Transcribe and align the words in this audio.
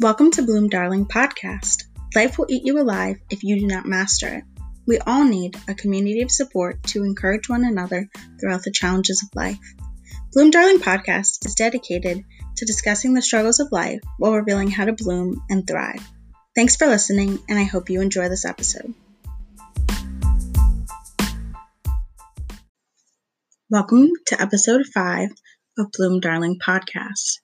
Welcome 0.00 0.30
to 0.30 0.42
Bloom 0.42 0.70
Darling 0.70 1.04
Podcast. 1.04 1.82
Life 2.16 2.38
will 2.38 2.46
eat 2.48 2.64
you 2.64 2.80
alive 2.80 3.16
if 3.28 3.44
you 3.44 3.60
do 3.60 3.66
not 3.66 3.84
master 3.84 4.28
it. 4.28 4.44
We 4.86 4.98
all 4.98 5.24
need 5.24 5.58
a 5.68 5.74
community 5.74 6.22
of 6.22 6.30
support 6.30 6.82
to 6.84 7.04
encourage 7.04 7.50
one 7.50 7.66
another 7.66 8.08
throughout 8.40 8.62
the 8.62 8.72
challenges 8.72 9.22
of 9.22 9.36
life. 9.36 9.58
Bloom 10.32 10.50
Darling 10.50 10.78
Podcast 10.78 11.44
is 11.44 11.54
dedicated 11.54 12.24
to 12.56 12.64
discussing 12.64 13.12
the 13.12 13.20
struggles 13.20 13.60
of 13.60 13.72
life 13.72 14.00
while 14.16 14.32
revealing 14.32 14.70
how 14.70 14.86
to 14.86 14.94
bloom 14.94 15.44
and 15.50 15.66
thrive. 15.66 16.02
Thanks 16.56 16.76
for 16.76 16.86
listening, 16.86 17.38
and 17.46 17.58
I 17.58 17.64
hope 17.64 17.90
you 17.90 18.00
enjoy 18.00 18.30
this 18.30 18.46
episode. 18.46 18.94
Welcome 23.68 24.08
to 24.28 24.40
episode 24.40 24.86
5 24.94 25.28
of 25.76 25.92
Bloom 25.92 26.20
Darling 26.20 26.58
Podcast. 26.58 27.40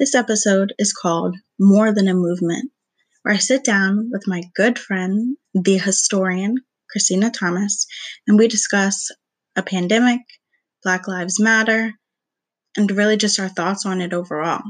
This 0.00 0.16
episode 0.16 0.72
is 0.76 0.92
called 0.92 1.36
More 1.62 1.92
Than 1.92 2.08
a 2.08 2.14
Movement, 2.14 2.72
where 3.20 3.34
I 3.34 3.36
sit 3.36 3.64
down 3.64 4.08
with 4.10 4.26
my 4.26 4.44
good 4.56 4.78
friend, 4.78 5.36
the 5.52 5.76
historian, 5.76 6.56
Christina 6.90 7.30
Thomas, 7.30 7.86
and 8.26 8.38
we 8.38 8.48
discuss 8.48 9.10
a 9.56 9.62
pandemic, 9.62 10.20
Black 10.82 11.06
Lives 11.06 11.38
Matter, 11.38 11.92
and 12.78 12.90
really 12.90 13.18
just 13.18 13.38
our 13.38 13.50
thoughts 13.50 13.84
on 13.84 14.00
it 14.00 14.14
overall. 14.14 14.62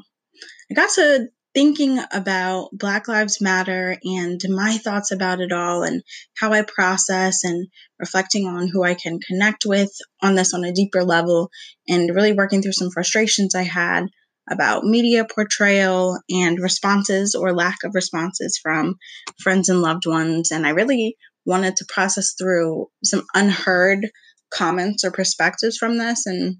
I 0.68 0.74
got 0.74 0.90
to 0.96 1.28
thinking 1.54 2.00
about 2.12 2.70
Black 2.72 3.06
Lives 3.06 3.40
Matter 3.40 3.96
and 4.02 4.40
my 4.48 4.76
thoughts 4.78 5.12
about 5.12 5.40
it 5.40 5.52
all 5.52 5.84
and 5.84 6.02
how 6.36 6.52
I 6.52 6.62
process 6.62 7.44
and 7.44 7.68
reflecting 8.00 8.46
on 8.46 8.66
who 8.66 8.82
I 8.82 8.94
can 8.94 9.20
connect 9.20 9.64
with 9.64 9.92
on 10.22 10.34
this 10.34 10.54
on 10.54 10.64
a 10.64 10.72
deeper 10.72 11.04
level 11.04 11.50
and 11.88 12.12
really 12.12 12.32
working 12.32 12.62
through 12.62 12.72
some 12.72 12.90
frustrations 12.90 13.54
I 13.54 13.62
had 13.62 14.06
about 14.50 14.84
media 14.84 15.24
portrayal 15.24 16.18
and 16.28 16.58
responses 16.60 17.34
or 17.34 17.54
lack 17.54 17.78
of 17.84 17.94
responses 17.94 18.58
from 18.62 18.96
friends 19.40 19.68
and 19.68 19.80
loved 19.80 20.06
ones. 20.06 20.50
And 20.50 20.66
I 20.66 20.70
really 20.70 21.16
wanted 21.46 21.76
to 21.76 21.86
process 21.88 22.34
through 22.38 22.88
some 23.04 23.22
unheard 23.34 24.08
comments 24.52 25.04
or 25.04 25.10
perspectives 25.12 25.76
from 25.76 25.96
this 25.96 26.26
and 26.26 26.56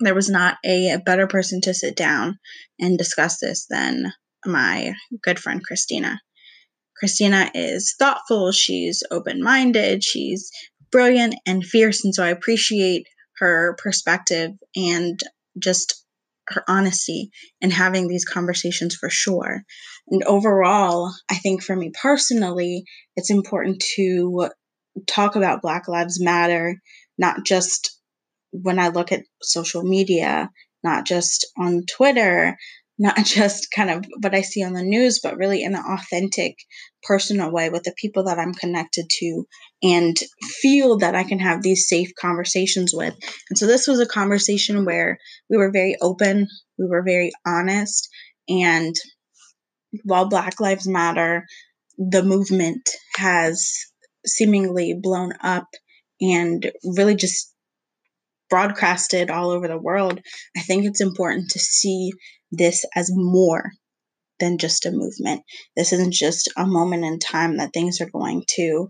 there 0.00 0.14
was 0.14 0.30
not 0.30 0.56
a, 0.64 0.90
a, 0.90 0.98
better 0.98 1.26
person 1.26 1.60
to 1.62 1.74
sit 1.74 1.96
down 1.96 2.38
and 2.78 2.96
discuss 2.96 3.40
this 3.40 3.66
than 3.68 4.12
my 4.46 4.94
good 5.22 5.38
friend 5.38 5.60
Christina. 5.64 6.20
Christina 6.96 7.50
is 7.54 7.94
thoughtful, 7.98 8.52
she's 8.52 9.02
open 9.10 9.42
minded, 9.42 10.04
she's 10.04 10.50
brilliant 10.90 11.34
and 11.46 11.64
fierce. 11.64 12.04
And 12.04 12.14
so 12.14 12.24
I 12.24 12.28
appreciate 12.28 13.06
her 13.38 13.76
perspective 13.78 14.52
and 14.74 15.18
just 15.58 16.04
her 16.48 16.64
honesty 16.68 17.30
and 17.60 17.72
having 17.72 18.08
these 18.08 18.24
conversations 18.24 18.94
for 18.94 19.10
sure. 19.10 19.62
And 20.08 20.22
overall, 20.24 21.12
I 21.30 21.34
think 21.36 21.62
for 21.62 21.76
me 21.76 21.90
personally, 22.00 22.84
it's 23.16 23.30
important 23.30 23.84
to 23.96 24.48
talk 25.06 25.36
about 25.36 25.62
Black 25.62 25.88
Lives 25.88 26.20
Matter, 26.20 26.76
not 27.18 27.44
just 27.44 28.00
when 28.50 28.78
I 28.78 28.88
look 28.88 29.12
at 29.12 29.24
social 29.42 29.82
media, 29.82 30.50
not 30.82 31.04
just 31.06 31.46
on 31.58 31.84
Twitter, 31.90 32.56
not 32.98 33.16
just 33.24 33.68
kind 33.74 33.90
of 33.90 34.04
what 34.20 34.34
I 34.34 34.42
see 34.42 34.62
on 34.62 34.72
the 34.72 34.82
news, 34.82 35.20
but 35.22 35.36
really 35.36 35.62
in 35.62 35.74
an 35.74 35.84
authentic, 35.88 36.56
personal 37.02 37.50
way 37.50 37.70
with 37.70 37.84
the 37.84 37.94
people 37.96 38.24
that 38.24 38.38
I'm 38.38 38.54
connected 38.54 39.06
to 39.20 39.44
and 39.82 40.16
feel 40.60 40.98
that 40.98 41.14
I 41.14 41.24
can 41.24 41.38
have 41.38 41.62
these 41.62 41.88
safe 41.88 42.10
conversations 42.20 42.92
with. 42.94 43.14
And 43.48 43.56
so 43.56 43.66
this 43.66 43.86
was 43.86 44.00
a 44.00 44.06
conversation 44.06 44.84
where 44.84 45.18
we 45.48 45.56
were 45.56 45.70
very 45.70 45.96
open, 46.00 46.48
we 46.78 46.86
were 46.86 47.02
very 47.02 47.30
honest, 47.46 48.08
and 48.48 48.96
while 50.04 50.28
Black 50.28 50.60
Lives 50.60 50.86
Matter, 50.86 51.46
the 51.96 52.22
movement 52.22 52.88
has 53.16 53.72
seemingly 54.26 54.94
blown 55.00 55.32
up 55.42 55.66
and 56.20 56.70
really 56.84 57.14
just 57.14 57.54
broadcasted 58.50 59.30
all 59.30 59.50
over 59.50 59.68
the 59.68 59.78
world, 59.78 60.20
I 60.56 60.60
think 60.60 60.84
it's 60.84 61.00
important 61.00 61.50
to 61.50 61.58
see 61.58 62.12
this 62.50 62.84
as 62.94 63.10
more 63.12 63.70
than 64.40 64.58
just 64.58 64.86
a 64.86 64.90
movement. 64.90 65.42
This 65.76 65.92
isn't 65.92 66.12
just 66.12 66.50
a 66.56 66.66
moment 66.66 67.04
in 67.04 67.18
time 67.18 67.56
that 67.56 67.72
things 67.72 68.00
are 68.00 68.10
going 68.10 68.44
to 68.56 68.88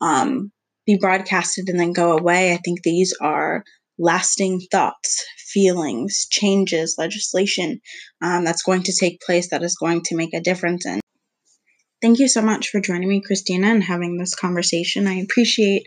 um, 0.00 0.52
be 0.86 0.96
broadcasted 0.96 1.68
and 1.68 1.78
then 1.78 1.92
go 1.92 2.16
away. 2.16 2.52
I 2.52 2.58
think 2.58 2.82
these 2.82 3.14
are 3.20 3.64
lasting 3.98 4.60
thoughts, 4.70 5.24
feelings, 5.38 6.26
changes, 6.30 6.96
legislation 6.98 7.80
um, 8.22 8.44
that's 8.44 8.62
going 8.62 8.82
to 8.84 8.96
take 8.98 9.20
place 9.20 9.50
that 9.50 9.62
is 9.62 9.76
going 9.76 10.02
to 10.02 10.16
make 10.16 10.34
a 10.34 10.40
difference. 10.40 10.86
And 10.86 11.00
thank 12.02 12.18
you 12.18 12.28
so 12.28 12.42
much 12.42 12.68
for 12.68 12.80
joining 12.80 13.08
me, 13.08 13.22
Christina, 13.22 13.68
and 13.68 13.82
having 13.82 14.18
this 14.18 14.34
conversation. 14.34 15.06
I 15.06 15.14
appreciate 15.14 15.82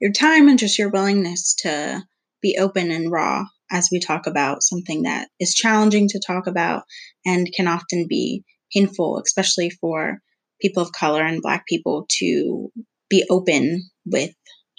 your 0.00 0.12
time 0.12 0.48
and 0.48 0.58
just 0.58 0.78
your 0.78 0.90
willingness 0.90 1.54
to 1.62 2.02
be 2.42 2.58
open 2.60 2.90
and 2.90 3.10
raw 3.10 3.44
as 3.70 3.88
we 3.90 4.00
talk 4.00 4.26
about 4.26 4.62
something 4.62 5.02
that 5.02 5.28
is 5.40 5.54
challenging 5.54 6.08
to 6.08 6.20
talk 6.24 6.46
about 6.46 6.84
and 7.24 7.52
can 7.56 7.66
often 7.66 8.06
be 8.08 8.44
painful, 8.72 9.20
especially 9.24 9.70
for 9.70 10.20
people 10.60 10.82
of 10.82 10.92
color 10.92 11.22
and 11.22 11.42
Black 11.42 11.66
people 11.66 12.06
to 12.18 12.70
be 13.08 13.24
open 13.30 13.82
with. 14.06 14.34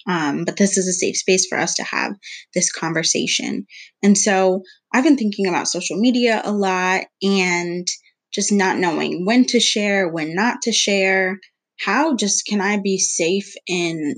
Um, 0.08 0.46
but 0.46 0.58
this 0.58 0.78
is 0.78 0.88
a 0.88 0.94
safe 0.94 1.18
space 1.18 1.48
for 1.48 1.58
us 1.58 1.74
to 1.76 1.84
have 1.84 2.14
this 2.54 2.72
conversation. 2.72 3.66
And 4.04 4.18
so 4.18 4.62
I've 4.94 5.04
been 5.04 5.18
thinking 5.18 5.48
about 5.48 5.68
social 5.68 5.98
media 5.98 6.42
a 6.44 6.52
lot 6.52 7.06
and 7.24 7.88
just 8.34 8.52
not 8.52 8.78
knowing 8.78 9.26
when 9.26 9.46
to 9.46 9.60
share, 9.60 10.08
when 10.08 10.36
not 10.36 10.62
to 10.64 10.72
share. 10.72 11.40
How 11.80 12.16
just 12.16 12.46
can 12.46 12.62
I 12.62 12.80
be 12.82 12.98
safe 12.98 13.54
in 13.68 14.16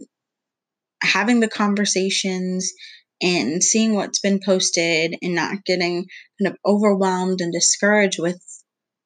having 1.01 1.39
the 1.39 1.47
conversations 1.47 2.71
and 3.21 3.63
seeing 3.63 3.95
what's 3.95 4.19
been 4.19 4.39
posted 4.43 5.15
and 5.21 5.35
not 5.35 5.65
getting 5.65 6.05
kind 6.39 6.53
of 6.53 6.57
overwhelmed 6.65 7.41
and 7.41 7.51
discouraged 7.51 8.19
with 8.19 8.39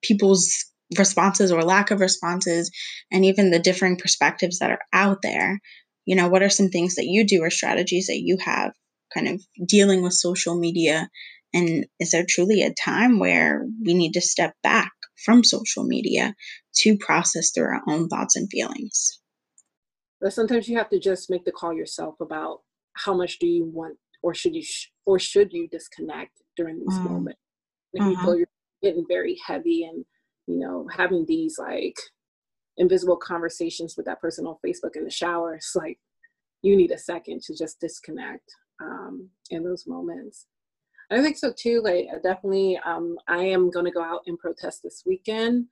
people's 0.04 0.52
responses 0.98 1.52
or 1.52 1.64
lack 1.64 1.92
of 1.92 2.02
responses 2.02 2.70
and 3.12 3.24
even 3.24 3.52
the 3.52 3.60
differing 3.60 3.96
perspectives 3.96 4.60
that 4.60 4.72
are 4.72 4.82
out 4.92 5.20
there 5.24 5.60
you 6.06 6.16
know 6.16 6.28
what 6.28 6.44
are 6.44 6.50
some 6.50 6.70
things 6.70 6.96
that 6.96 7.06
you 7.06 7.26
do 7.26 7.42
or 7.42 7.50
strategies 7.50 8.08
that 8.08 8.20
you 8.20 8.38
have 8.44 8.74
kind 9.14 9.28
of 9.28 9.42
dealing 9.66 10.02
with 10.02 10.14
social 10.14 10.58
media? 10.58 11.10
And 11.54 11.86
is 12.00 12.12
there 12.12 12.26
truly 12.28 12.62
a 12.64 12.74
time 12.74 13.20
where 13.20 13.66
we 13.84 13.94
need 13.94 14.14
to 14.14 14.22
step 14.22 14.54
back 14.64 14.92
from 15.26 15.44
social 15.44 15.84
media 15.84 16.34
to 16.78 16.98
process 16.98 17.52
through 17.52 17.66
our 17.66 17.82
own 17.88 18.08
thoughts 18.08 18.36
and 18.36 18.50
feelings? 18.50 19.20
But 20.22 20.34
sometimes 20.34 20.70
you 20.70 20.78
have 20.78 20.90
to 20.90 21.00
just 21.00 21.30
make 21.30 21.46
the 21.46 21.52
call 21.52 21.74
yourself 21.74 22.16
about 22.22 22.60
how 22.94 23.14
much 23.14 23.40
do 23.40 23.48
you 23.48 23.66
want 23.66 23.98
or 24.24 24.34
should 24.34 24.56
you 24.56 24.64
sh- 24.64 24.90
or 25.06 25.20
should 25.20 25.52
you 25.52 25.68
disconnect 25.70 26.42
during 26.56 26.80
these 26.80 26.98
mm. 26.98 27.10
moments 27.10 27.40
if 27.94 28.02
mm-hmm. 28.02 28.12
you 28.12 28.18
feel 28.18 28.36
you're 28.36 28.48
getting 28.82 29.06
very 29.08 29.38
heavy 29.46 29.84
and 29.84 30.06
you 30.48 30.60
know 30.60 30.88
having 30.96 31.26
these 31.28 31.58
like 31.60 31.96
invisible 32.78 33.18
conversations 33.18 33.96
with 33.96 34.06
that 34.06 34.22
person 34.22 34.46
on 34.46 34.56
facebook 34.66 34.96
in 34.96 35.04
the 35.04 35.10
shower 35.10 35.56
it's 35.56 35.76
like 35.76 35.98
you 36.62 36.76
need 36.76 36.92
a 36.92 36.98
second 36.98 37.42
to 37.42 37.56
just 37.56 37.80
disconnect 37.80 38.50
um, 38.82 39.30
in 39.50 39.64
those 39.64 39.86
moments 39.88 40.48
i 41.12 41.22
think 41.22 41.38
so 41.38 41.54
too 41.56 41.82
like 41.84 42.08
definitely 42.24 42.80
um, 42.86 43.16
i 43.28 43.44
am 43.44 43.70
going 43.70 43.86
to 43.86 43.92
go 43.92 44.04
out 44.04 44.22
and 44.28 44.40
protest 44.40 44.82
this 44.84 45.04
weekend 45.06 45.66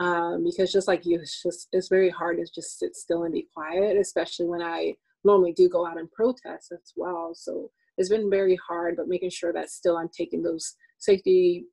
um, 0.00 0.42
because 0.44 0.72
just 0.72 0.88
like 0.88 1.04
you 1.04 1.18
it's 1.20 1.42
just 1.42 1.68
it's 1.72 1.88
very 1.88 2.10
hard 2.10 2.38
to 2.38 2.46
just 2.54 2.78
sit 2.78 2.96
still 2.96 3.24
and 3.24 3.34
be 3.34 3.46
quiet 3.54 3.96
especially 3.96 4.46
when 4.46 4.62
i 4.62 4.94
normally 5.24 5.52
do 5.52 5.68
go 5.68 5.86
out 5.86 5.98
and 5.98 6.10
protest 6.12 6.72
as 6.72 6.92
well. 6.96 7.32
So 7.34 7.70
it's 7.96 8.08
been 8.08 8.30
very 8.30 8.58
hard, 8.66 8.96
but 8.96 9.08
making 9.08 9.30
sure 9.30 9.52
that 9.52 9.70
still 9.70 9.96
I'm 9.96 10.08
taking 10.08 10.42
those 10.42 10.74
safety 10.98 11.64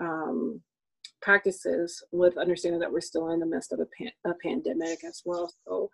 um, 0.00 0.60
practices 1.20 2.02
with 2.12 2.38
understanding 2.38 2.80
that 2.80 2.90
we're 2.90 3.00
still 3.00 3.30
in 3.30 3.40
the 3.40 3.46
midst 3.46 3.72
of 3.72 3.80
a, 3.80 3.86
pan- 3.98 4.12
a 4.24 4.34
pandemic 4.42 5.04
as 5.04 5.22
well. 5.24 5.52
So, 5.66 5.90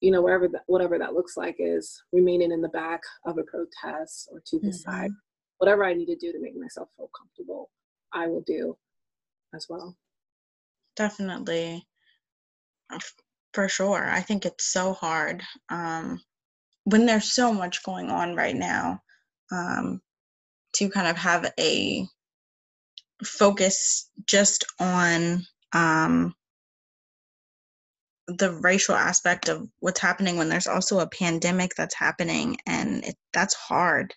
you 0.00 0.10
know, 0.10 0.22
wherever 0.22 0.48
that, 0.48 0.62
whatever 0.66 0.98
that 0.98 1.14
looks 1.14 1.36
like 1.36 1.56
is 1.58 2.02
remaining 2.12 2.52
in 2.52 2.60
the 2.60 2.68
back 2.68 3.00
of 3.26 3.38
a 3.38 3.42
protest 3.44 4.28
or 4.32 4.42
to 4.46 4.58
the 4.58 4.68
mm-hmm. 4.68 4.90
side, 4.90 5.10
whatever 5.58 5.84
I 5.84 5.94
need 5.94 6.06
to 6.06 6.16
do 6.16 6.32
to 6.32 6.40
make 6.40 6.56
myself 6.56 6.88
feel 6.96 7.10
comfortable, 7.16 7.70
I 8.12 8.26
will 8.26 8.42
do 8.42 8.76
as 9.54 9.66
well. 9.68 9.96
Definitely. 10.96 11.86
For 13.54 13.68
sure. 13.68 14.08
I 14.08 14.20
think 14.20 14.44
it's 14.44 14.72
so 14.72 14.92
hard. 14.92 15.42
Um, 15.68 16.20
when 16.84 17.06
there's 17.06 17.32
so 17.32 17.52
much 17.52 17.84
going 17.84 18.10
on 18.10 18.34
right 18.34 18.56
now 18.56 19.00
um, 19.50 20.00
to 20.74 20.88
kind 20.88 21.06
of 21.06 21.16
have 21.16 21.52
a 21.58 22.06
focus 23.24 24.10
just 24.26 24.64
on 24.80 25.46
um, 25.72 26.34
the 28.26 28.50
racial 28.50 28.94
aspect 28.94 29.48
of 29.48 29.68
what's 29.80 30.00
happening 30.00 30.36
when 30.36 30.48
there's 30.48 30.66
also 30.66 31.00
a 31.00 31.08
pandemic 31.08 31.72
that's 31.76 31.94
happening 31.94 32.56
and 32.66 33.04
it, 33.04 33.16
that's 33.32 33.54
hard. 33.54 34.14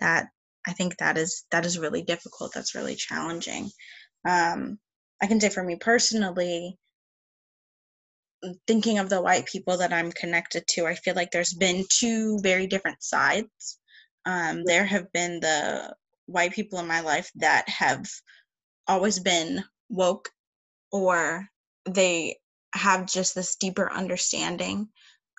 That 0.00 0.28
i 0.66 0.72
think 0.72 0.96
that 0.98 1.18
is 1.18 1.44
that 1.50 1.66
is 1.66 1.78
really 1.78 2.02
difficult. 2.02 2.52
That's 2.54 2.74
really 2.74 2.94
challenging. 2.94 3.70
Um, 4.28 4.78
I 5.22 5.26
can 5.26 5.40
say 5.40 5.48
for 5.48 5.62
me 5.62 5.76
personally, 5.76 6.78
thinking 8.66 8.98
of 8.98 9.08
the 9.08 9.20
white 9.20 9.46
people 9.46 9.78
that 9.78 9.92
I'm 9.92 10.12
connected 10.12 10.64
to, 10.68 10.86
I 10.86 10.94
feel 10.94 11.14
like 11.14 11.30
there's 11.30 11.54
been 11.54 11.84
two 11.90 12.38
very 12.42 12.66
different 12.66 13.02
sides. 13.02 13.78
Um, 14.26 14.64
there 14.64 14.84
have 14.84 15.12
been 15.12 15.40
the 15.40 15.94
white 16.26 16.52
people 16.52 16.78
in 16.78 16.86
my 16.86 17.00
life 17.00 17.30
that 17.36 17.68
have 17.68 18.04
always 18.86 19.18
been 19.18 19.64
woke 19.88 20.28
or 20.92 21.48
they 21.86 22.38
have 22.74 23.06
just 23.06 23.34
this 23.34 23.56
deeper 23.56 23.90
understanding. 23.90 24.88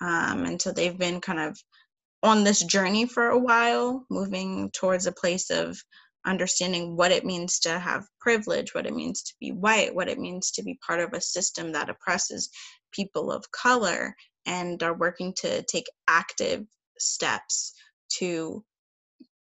Um, 0.02 0.46
and 0.46 0.62
so 0.62 0.72
they've 0.72 0.98
been 0.98 1.22
kind 1.22 1.40
of 1.40 1.58
on 2.24 2.44
this 2.44 2.64
journey 2.64 3.06
for 3.06 3.28
a 3.28 3.40
while, 3.40 4.06
moving 4.10 4.72
towards 4.72 5.06
a 5.06 5.12
place 5.12 5.50
of 5.50 5.82
understanding 6.26 6.96
what 6.96 7.12
it 7.12 7.26
means 7.26 7.60
to 7.60 7.80
have 7.80 8.08
privilege, 8.20 8.74
what 8.74 8.86
it 8.86 8.94
means 8.94 9.24
to 9.24 9.34
be 9.40 9.52
white, 9.52 9.94
what 9.94 10.10
it 10.10 10.20
means 10.20 10.52
to 10.52 10.64
be 10.64 10.80
part 10.86 11.00
of 11.00 11.14
a 11.14 11.22
system 11.22 11.72
that 11.72 11.90
oppresses 11.90 12.50
people 12.92 13.32
of 13.32 13.52
color, 13.52 14.16
and 14.46 14.82
are 14.84 14.98
working 14.98 15.34
to 15.38 15.64
take 15.64 15.86
active 16.08 16.66
steps 16.98 17.74
to 18.10 18.64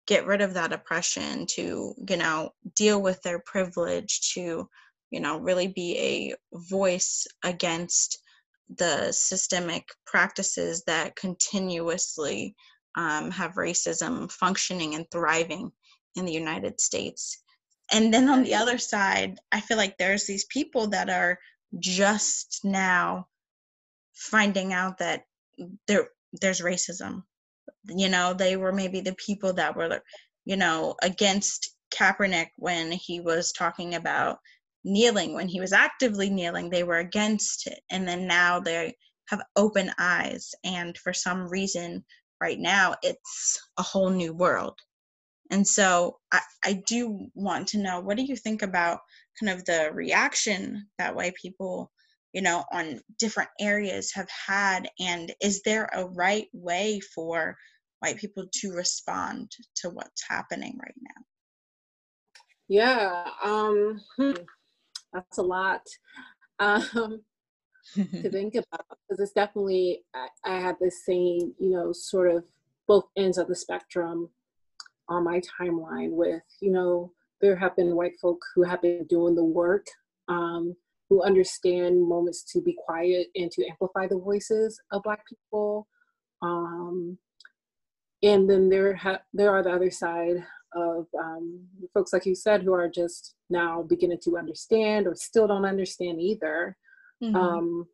get 0.07 0.27
rid 0.27 0.41
of 0.41 0.55
that 0.55 0.73
oppression, 0.73 1.47
to, 1.47 1.95
you 2.09 2.17
know, 2.17 2.51
deal 2.75 3.01
with 3.01 3.21
their 3.23 3.39
privilege, 3.41 4.33
to, 4.33 4.69
you 5.11 5.21
know, 5.21 5.39
really 5.39 5.69
be 5.69 5.97
a 5.99 6.59
voice 6.59 7.27
against 7.45 8.19
the 8.77 9.13
systemic 9.13 9.89
practices 10.07 10.83
that 10.87 11.17
continuously 11.17 12.55
um, 12.97 13.31
have 13.31 13.55
racism 13.55 14.31
functioning 14.31 14.95
and 14.95 15.07
thriving 15.11 15.71
in 16.17 16.25
the 16.25 16.33
United 16.33 16.81
States. 16.81 17.43
And 17.93 18.13
then 18.13 18.29
on 18.29 18.43
the 18.43 18.55
other 18.55 18.79
side, 18.79 19.39
I 19.51 19.61
feel 19.61 19.77
like 19.77 19.97
there's 19.97 20.27
these 20.27 20.45
people 20.47 20.89
that 20.89 21.09
are 21.09 21.39
just 21.79 22.61
now 22.65 23.29
finding 24.15 24.73
out 24.73 24.99
that 24.99 25.23
there 25.87 26.09
there's 26.41 26.61
racism. 26.61 27.23
You 27.87 28.09
know, 28.09 28.35
they 28.35 28.57
were 28.57 28.73
maybe 28.73 29.01
the 29.01 29.15
people 29.15 29.55
that 29.55 29.77
were, 29.77 30.01
you 30.45 30.57
know, 30.57 30.95
against 31.03 31.71
Kaepernick 31.95 32.49
when 32.57 32.93
he 32.93 33.21
was 33.21 33.53
talking 33.53 33.95
about 33.95 34.39
kneeling, 34.85 35.35
when 35.35 35.49
he 35.49 35.61
was 35.61 35.73
actively 35.73 36.31
kneeling, 36.31 36.71
they 36.71 36.83
were 36.83 36.99
against 36.99 37.67
it. 37.67 37.81
And 37.91 38.07
then 38.07 38.27
now 38.27 38.61
they 38.61 38.95
have 39.29 39.43
open 39.57 39.91
eyes. 39.99 40.55
And 40.65 40.97
for 40.99 41.13
some 41.13 41.49
reason, 41.49 42.05
right 42.41 42.59
now, 42.59 42.95
it's 43.03 43.59
a 43.79 43.83
whole 43.83 44.11
new 44.11 44.35
world. 44.35 44.79
And 45.51 45.67
so 45.67 46.19
I, 46.33 46.41
I 46.65 46.83
do 46.87 47.27
want 47.35 47.69
to 47.69 47.79
know 47.79 48.01
what 48.01 48.17
do 48.17 48.23
you 48.23 48.37
think 48.37 48.63
about 48.63 49.01
kind 49.41 49.51
of 49.51 49.65
the 49.65 49.91
reaction 49.93 50.87
that 50.99 51.15
white 51.15 51.35
people, 51.35 51.91
you 52.33 52.43
know, 52.43 52.65
on 52.73 53.01
different 53.19 53.51
areas 53.61 54.13
have 54.15 54.29
had? 54.31 54.89
And 55.01 55.33
is 55.41 55.63
there 55.63 55.89
a 55.93 56.07
right 56.07 56.49
way 56.53 57.01
for 57.15 57.57
white 58.01 58.19
people 58.19 58.45
to 58.61 58.73
respond 58.73 59.51
to 59.77 59.91
what's 59.91 60.23
happening 60.29 60.79
right 60.81 60.95
now? 61.01 61.25
Yeah, 62.69 63.25
um, 63.43 64.01
hmm, 64.17 64.33
that's 65.13 65.39
a 65.39 65.43
lot 65.43 65.81
um, 66.59 67.23
to 67.95 68.31
think 68.31 68.57
about 68.57 68.85
because 69.09 69.21
it's 69.21 69.33
definitely, 69.33 70.05
I, 70.15 70.29
I 70.45 70.61
have 70.61 70.77
this 70.79 71.07
same, 71.07 71.55
you 71.59 71.71
know, 71.71 71.93
sort 71.93 72.31
of 72.31 72.45
both 72.87 73.07
ends 73.17 73.39
of 73.39 73.49
the 73.49 73.55
spectrum 73.55 74.29
on 75.09 75.25
my 75.25 75.41
timeline 75.61 76.11
with, 76.11 76.43
you 76.61 76.71
know, 76.71 77.13
there 77.41 77.57
have 77.57 77.77
been 77.77 77.97
white 77.97 78.19
folk 78.21 78.41
who 78.55 78.63
have 78.63 78.83
been 78.83 79.07
doing 79.09 79.35
the 79.35 79.45
work, 79.45 79.87
um, 80.29 80.75
who 81.09 81.23
understand 81.23 82.07
moments 82.07 82.45
to 82.53 82.61
be 82.61 82.77
quiet 82.87 83.29
and 83.35 83.51
to 83.53 83.67
amplify 83.67 84.07
the 84.07 84.19
voices 84.19 84.81
of 84.93 85.03
Black 85.03 85.23
people. 85.27 85.87
Um, 86.43 87.19
and 88.23 88.49
then 88.51 88.69
there 88.69 88.95
ha- 88.95 89.23
there 89.33 89.51
are 89.51 89.63
the 89.63 89.71
other 89.71 89.91
side 89.91 90.45
of 90.75 91.07
um, 91.19 91.65
folks 91.95 92.13
like 92.13 92.27
you 92.27 92.35
said 92.35 92.63
who 92.63 92.75
are 92.75 92.89
just 92.89 93.35
now 93.49 93.83
beginning 93.83 94.19
to 94.23 94.37
understand 94.37 95.07
or 95.07 95.15
still 95.15 95.47
don't 95.47 95.65
understand 95.65 96.21
either 96.21 96.77
mm-hmm. 97.23 97.35
um, 97.35 97.87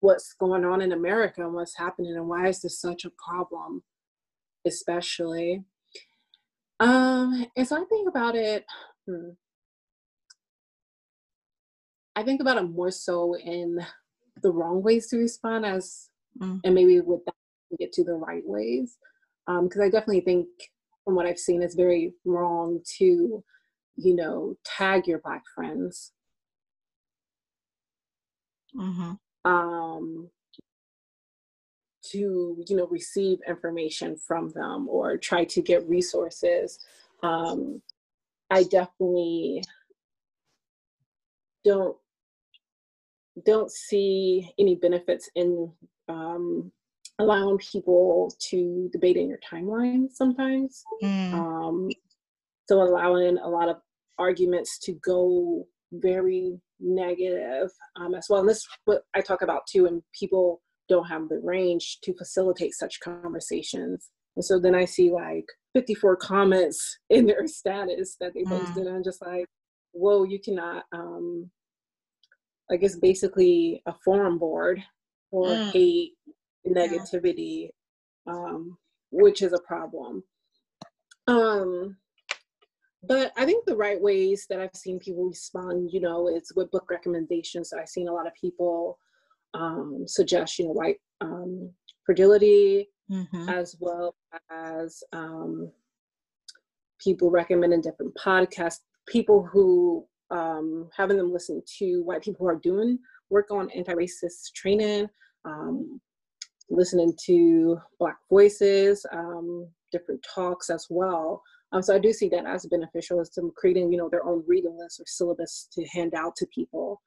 what's 0.00 0.34
going 0.34 0.64
on 0.64 0.80
in 0.80 0.92
America 0.92 1.42
and 1.42 1.52
what's 1.52 1.76
happening 1.76 2.16
and 2.16 2.28
why 2.28 2.48
is 2.48 2.62
this 2.62 2.80
such 2.80 3.04
a 3.04 3.12
problem, 3.24 3.82
especially. 4.66 5.62
Um, 6.82 7.46
and 7.56 7.66
so 7.66 7.76
I 7.76 7.84
think 7.84 8.08
about 8.08 8.34
it. 8.34 8.64
Hmm, 9.08 9.30
I 12.16 12.22
think 12.22 12.40
about 12.40 12.58
it 12.58 12.62
more 12.62 12.90
so 12.90 13.36
in 13.36 13.78
the 14.42 14.50
wrong 14.50 14.82
ways 14.82 15.08
to 15.08 15.16
respond 15.16 15.64
as, 15.64 16.08
mm. 16.40 16.60
and 16.64 16.74
maybe 16.74 17.00
with 17.00 17.24
that 17.24 17.34
get 17.78 17.92
to 17.92 18.04
the 18.04 18.14
right 18.14 18.42
ways. 18.44 18.96
Because 19.46 19.80
um, 19.80 19.82
I 19.82 19.88
definitely 19.90 20.20
think, 20.20 20.46
from 21.04 21.14
what 21.14 21.26
I've 21.26 21.38
seen, 21.38 21.62
it's 21.62 21.74
very 21.74 22.12
wrong 22.24 22.80
to, 22.98 23.42
you 23.96 24.16
know, 24.16 24.56
tag 24.64 25.06
your 25.06 25.20
black 25.20 25.42
friends. 25.54 26.12
Mm-hmm. 28.76 29.50
Um, 29.50 30.30
to 32.12 32.62
you 32.66 32.76
know 32.76 32.86
receive 32.86 33.38
information 33.48 34.16
from 34.16 34.50
them 34.50 34.88
or 34.88 35.16
try 35.16 35.44
to 35.44 35.62
get 35.62 35.88
resources 35.88 36.78
um, 37.22 37.80
i 38.50 38.62
definitely 38.64 39.62
don't 41.64 41.96
don't 43.46 43.70
see 43.70 44.52
any 44.58 44.74
benefits 44.74 45.30
in 45.34 45.70
um, 46.08 46.70
allowing 47.18 47.58
people 47.58 48.34
to 48.38 48.90
debate 48.92 49.16
in 49.16 49.28
your 49.28 49.38
timeline 49.38 50.10
sometimes 50.12 50.82
mm. 51.02 51.32
um, 51.32 51.88
so 52.68 52.82
allowing 52.82 53.38
a 53.38 53.48
lot 53.48 53.68
of 53.68 53.76
arguments 54.18 54.78
to 54.78 54.92
go 55.04 55.66
very 55.92 56.58
negative 56.80 57.70
um, 57.96 58.14
as 58.14 58.26
well 58.28 58.40
and 58.40 58.48
this 58.48 58.58
is 58.58 58.68
what 58.84 59.02
i 59.14 59.20
talk 59.20 59.42
about 59.42 59.62
too 59.66 59.86
and 59.86 60.02
people 60.18 60.60
don't 60.88 61.06
have 61.06 61.28
the 61.28 61.40
range 61.42 61.98
to 62.02 62.14
facilitate 62.14 62.74
such 62.74 63.00
conversations. 63.00 64.10
And 64.36 64.44
so 64.44 64.58
then 64.58 64.74
I 64.74 64.84
see 64.84 65.10
like 65.10 65.46
54 65.74 66.16
comments 66.16 66.98
in 67.10 67.26
their 67.26 67.46
status 67.46 68.16
that 68.20 68.34
they 68.34 68.44
posted, 68.44 68.84
mm. 68.84 68.86
and 68.86 68.96
I'm 68.96 69.04
just 69.04 69.22
like, 69.22 69.46
whoa, 69.92 70.24
you 70.24 70.40
cannot, 70.40 70.84
um, 70.92 71.50
I 72.70 72.76
guess 72.76 72.96
basically 72.96 73.82
a 73.86 73.94
forum 74.04 74.38
board 74.38 74.82
for 75.30 75.46
mm. 75.46 75.70
hate, 75.72 76.12
negativity, 76.66 77.68
yeah. 78.26 78.32
um, 78.32 78.78
which 79.10 79.42
is 79.42 79.52
a 79.52 79.60
problem. 79.66 80.22
Um, 81.26 81.96
but 83.02 83.32
I 83.36 83.44
think 83.44 83.66
the 83.66 83.76
right 83.76 84.00
ways 84.00 84.46
that 84.48 84.60
I've 84.60 84.74
seen 84.74 84.98
people 85.00 85.24
respond, 85.24 85.90
you 85.92 86.00
know, 86.00 86.28
is 86.28 86.52
with 86.54 86.70
book 86.70 86.88
recommendations. 86.88 87.72
I've 87.72 87.88
seen 87.88 88.08
a 88.08 88.12
lot 88.12 88.26
of 88.26 88.32
people 88.40 88.98
um, 89.54 90.04
suggest, 90.06 90.58
you 90.58 90.66
know, 90.66 90.72
white 90.72 90.96
um, 91.20 91.70
fragility, 92.04 92.88
mm-hmm. 93.10 93.48
as 93.48 93.76
well 93.80 94.14
as 94.50 95.02
um, 95.12 95.70
people 97.02 97.30
recommending 97.30 97.80
different 97.80 98.14
podcasts, 98.14 98.80
people 99.06 99.48
who 99.52 100.06
um, 100.30 100.88
having 100.96 101.16
them 101.16 101.32
listen 101.32 101.62
to 101.78 102.02
white 102.02 102.22
people 102.22 102.46
who 102.46 102.52
are 102.52 102.60
doing 102.62 102.98
work 103.30 103.50
on 103.50 103.70
anti-racist 103.70 104.52
training, 104.54 105.08
um, 105.44 106.00
listening 106.70 107.12
to 107.26 107.78
Black 107.98 108.16
voices, 108.30 109.04
um, 109.12 109.66
different 109.90 110.24
talks 110.34 110.70
as 110.70 110.86
well. 110.88 111.42
Um, 111.72 111.82
so 111.82 111.94
I 111.94 111.98
do 111.98 112.12
see 112.12 112.28
that 112.28 112.46
as 112.46 112.66
beneficial 112.66 113.20
as 113.20 113.30
to 113.30 113.52
creating, 113.56 113.90
you 113.90 113.98
know, 113.98 114.08
their 114.10 114.24
own 114.26 114.44
reading 114.46 114.76
list 114.78 115.00
or 115.00 115.04
syllabus 115.06 115.68
to 115.72 115.84
hand 115.86 116.14
out 116.14 116.36
to 116.36 116.46
people 116.54 117.00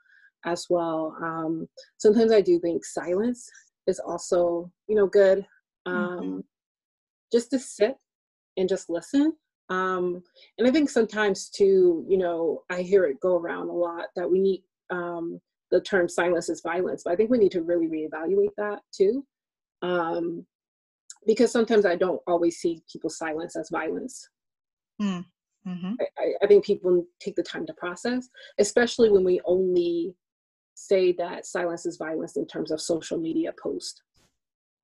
as 0.46 0.68
well. 0.70 1.15
Um, 1.22 1.68
sometimes 1.98 2.32
I 2.32 2.42
do 2.42 2.60
think 2.60 2.86
silence 2.86 3.50
is 3.88 4.00
also, 4.00 4.72
you 4.88 4.96
know, 4.96 5.08
good. 5.08 5.46
Um, 5.86 5.96
mm-hmm. 5.96 6.39
Just 7.32 7.51
to 7.51 7.60
sit 7.60 7.96
and 8.58 8.70
just 8.70 8.89
listen. 8.89 9.34
Um, 9.70 10.24
and 10.58 10.68
I 10.68 10.72
think 10.72 10.89
sometimes 10.89 11.50
too, 11.50 12.06
you 12.08 12.18
know, 12.18 12.63
I 12.70 12.82
hear 12.82 13.06
it 13.06 13.20
go 13.20 13.36
around 13.38 13.70
a 13.70 13.74
lot 13.74 14.06
that 14.15 14.30
we 14.30 14.39
need 14.39 14.63
um, 14.92 15.39
the 15.72 15.82
term 15.82 16.08
silence 16.08 16.50
is 16.50 16.62
violence, 16.62 17.04
but 17.04 17.13
I 17.13 17.15
think 17.15 17.32
we 17.32 17.39
need 17.39 17.51
to 17.51 17.63
really 17.63 17.88
reevaluate 17.88 18.54
that 18.58 18.80
too. 18.96 19.25
Um, 19.82 20.46
because 21.25 21.51
sometimes 21.51 21.86
I 21.86 21.96
don't 21.96 22.22
always 22.27 22.58
see 22.58 22.84
people's 22.92 23.18
silence 23.18 23.56
as 23.56 23.70
violence. 23.72 24.30
Mm. 25.01 25.25
Mm-hmm. 25.68 25.94
I, 26.20 26.34
I, 26.44 26.48
think 26.48 26.63
people 26.63 27.04
take 27.20 27.36
the 27.36 27.42
time 27.42 27.65
to 27.65 27.74
process, 27.74 28.30
especially 28.60 29.10
when 29.10 29.24
we 29.24 29.42
only 29.46 30.15
say 30.75 31.13
that 31.13 31.46
silence 31.46 31.86
is 31.86 31.98
violence 31.98 32.38
in 32.38 32.46
terms 32.46 32.72
of 32.72 32.79
social 32.79 33.17
media 33.17 33.51
posts. 33.62 34.01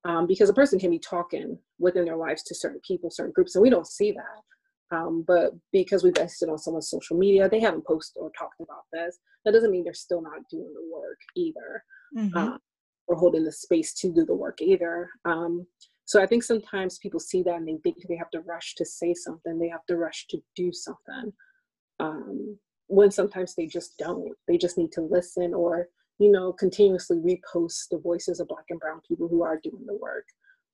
Um, 0.03 0.25
because 0.25 0.50
a 0.50 0.53
person 0.53 0.79
can 0.79 0.89
be 0.89 0.98
talking 0.98 1.60
within 1.77 2.05
their 2.05 2.15
lives 2.15 2.41
to 2.43 2.55
certain 2.55 2.79
people, 2.86 3.12
certain 3.12 3.33
groups, 3.33 3.53
and 3.53 3.62
we 3.62 3.69
don't 3.69 3.86
see 3.86 4.12
that. 4.12 4.95
Um, 4.98 5.24
but 5.27 5.51
because 5.71 6.03
we've 6.03 6.17
invested 6.17 6.50
on 6.50 6.57
someone's 6.57 6.89
social 6.89 7.17
media, 7.17 7.48
they 7.48 7.60
haven't 7.60 7.86
posted 7.86 8.19
or 8.19 8.31
talked 8.31 8.60
about 8.60 8.83
this. 8.91 9.19
That 9.45 9.51
doesn't 9.51 9.71
mean 9.71 9.83
they're 9.83 9.93
still 9.93 10.21
not 10.21 10.41
doing 10.50 10.74
the 10.74 10.91
work 10.91 11.19
either, 11.36 11.83
mm-hmm. 12.17 12.36
uh, 12.36 12.57
or 13.07 13.15
holding 13.15 13.43
the 13.43 13.51
space 13.51 13.93
to 13.95 14.12
do 14.12 14.25
the 14.25 14.33
work 14.33 14.60
either. 14.60 15.10
Um, 15.24 15.67
so 16.05 16.21
I 16.21 16.25
think 16.25 16.43
sometimes 16.43 16.98
people 16.98 17.19
see 17.19 17.43
that 17.43 17.55
and 17.55 17.67
they 17.67 17.77
think 17.83 17.98
they 18.10 18.17
have 18.17 18.31
to 18.31 18.41
rush 18.41 18.75
to 18.75 18.86
say 18.86 19.13
something, 19.13 19.60
they 19.60 19.69
have 19.69 19.86
to 19.86 19.98
rush 19.98 20.25
to 20.31 20.39
do 20.55 20.74
something. 20.74 21.31
When 22.91 23.10
sometimes 23.10 23.55
they 23.55 23.67
just 23.67 23.98
don't. 23.98 24.36
They 24.48 24.57
just 24.57 24.77
need 24.77 24.91
to 24.93 25.01
listen 25.01 25.53
or, 25.53 25.88
you 26.19 26.29
know, 26.29 26.51
continuously 26.51 27.17
repost 27.17 27.88
the 27.89 28.00
voices 28.00 28.39
of 28.39 28.50
Black 28.50 28.65
and 28.69 28.79
Brown 28.79 29.00
people 29.07 29.29
who 29.29 29.43
are 29.43 29.62
doing 29.63 29.86
the 29.86 29.95
work, 29.95 30.25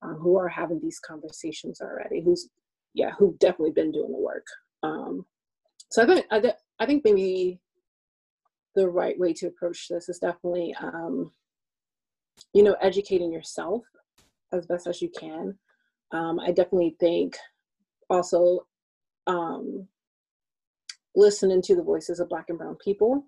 um, 0.02 0.16
who 0.16 0.36
are 0.36 0.48
having 0.48 0.80
these 0.82 1.00
conversations 1.00 1.80
already, 1.80 2.22
who's 2.22 2.50
yeah, 2.96 3.12
who've 3.20 3.38
definitely 3.38 3.72
been 3.72 3.92
doing 3.92 4.12
the 4.12 4.18
work. 4.18 4.48
Um, 4.82 5.26
so 5.92 6.02
I 6.02 6.06
think 6.08 6.26
I, 6.32 6.54
I 6.80 6.86
think 6.88 7.06
maybe 7.06 7.60
the 8.76 8.90
right 8.90 9.18
way 9.20 9.34
to 9.34 9.48
approach 9.48 9.88
this 9.88 10.10
is 10.10 10.20
definitely 10.20 10.76
um, 10.82 11.32
you 12.54 12.64
know 12.64 12.76
educating 12.82 13.32
yourself 13.32 13.84
as 14.52 14.66
best 14.66 14.88
as 14.88 15.02
you 15.02 15.10
can. 15.10 15.58
Um, 16.12 16.40
I 16.40 16.48
definitely 16.48 16.96
think 17.00 17.38
also 18.10 18.66
um, 19.28 19.88
listening 21.18 21.62
to 21.64 21.76
the 21.76 21.84
voices 21.84 22.20
of 22.22 22.30
Black 22.30 22.46
and 22.48 22.58
Brown 22.58 22.78
people. 22.84 23.26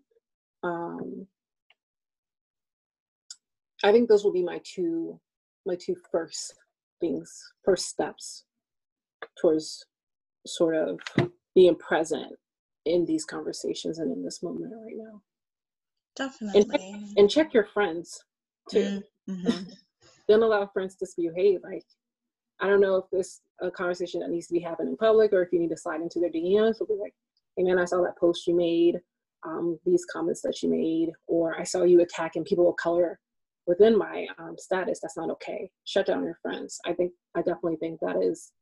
Um, 0.63 1.27
I 3.83 3.91
think 3.91 4.07
those 4.07 4.23
will 4.23 4.31
be 4.31 4.43
my 4.43 4.61
two 4.63 5.19
my 5.65 5.75
two 5.75 5.95
first 6.11 6.53
things, 7.01 7.37
first 7.65 7.87
steps 7.87 8.45
towards 9.41 9.85
sort 10.47 10.75
of 10.75 10.99
being 11.53 11.75
present 11.75 12.31
in 12.85 13.05
these 13.05 13.25
conversations 13.25 13.99
and 13.99 14.11
in 14.11 14.23
this 14.23 14.41
moment 14.41 14.71
right 14.73 14.95
now. 14.95 15.21
Definitely. 16.15 16.91
And, 16.93 17.17
and 17.17 17.29
check 17.29 17.53
your 17.53 17.65
friends 17.65 18.23
too. 18.69 19.01
Mm-hmm. 19.29 19.69
Don't 20.29 20.43
allow 20.43 20.67
friends 20.67 20.95
to 20.97 21.05
spew 21.05 21.33
hate. 21.35 21.63
Like, 21.63 21.83
I 22.59 22.67
don't 22.67 22.81
know 22.81 22.97
if 22.97 23.05
this 23.11 23.41
a 23.61 23.71
conversation 23.71 24.19
that 24.19 24.29
needs 24.29 24.45
to 24.47 24.53
be 24.53 24.59
happening 24.59 24.91
in 24.91 24.97
public 24.97 25.33
or 25.33 25.41
if 25.41 25.51
you 25.51 25.59
need 25.59 25.69
to 25.69 25.77
slide 25.77 26.01
into 26.01 26.19
their 26.19 26.29
DMs. 26.29 26.75
So 26.75 26.85
be 26.85 26.93
like, 26.99 27.13
hey 27.59 27.65
man, 27.65 27.77
I 27.77 27.83
saw 27.83 28.01
that 28.03 28.17
post 28.17 28.47
you 28.47 28.55
made, 28.55 28.99
um, 29.45 29.77
these 29.85 30.05
comments 30.11 30.41
that 30.43 30.63
you 30.63 30.69
made, 30.69 31.09
or 31.27 31.59
I 31.59 31.63
saw 31.63 31.83
you 31.83 31.99
attacking 31.99 32.45
people 32.45 32.69
of 32.69 32.77
color 32.77 33.19
within 33.67 33.97
my 33.97 34.25
um, 34.37 34.55
status. 34.57 34.99
That's 35.01 35.17
not 35.17 35.29
okay. 35.31 35.69
Shut 35.83 36.05
down 36.05 36.23
your 36.23 36.39
friends. 36.41 36.79
I 36.85 36.93
think 36.93 37.11
I 37.35 37.39
definitely 37.41 37.75
think 37.75 37.99
that 37.99 38.15
is 38.23 38.53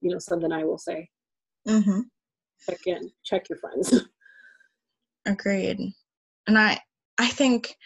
you 0.00 0.10
know 0.10 0.18
something 0.18 0.50
I 0.50 0.64
will 0.64 0.78
say. 0.78 1.08
Mm-hmm. 1.68 2.00
Check 2.68 2.80
in, 2.86 3.10
check 3.24 3.48
your 3.48 3.58
friends. 3.58 3.94
Agreed, 5.26 5.78
and 6.48 6.58
I 6.58 6.80
I 7.18 7.28
think 7.28 7.76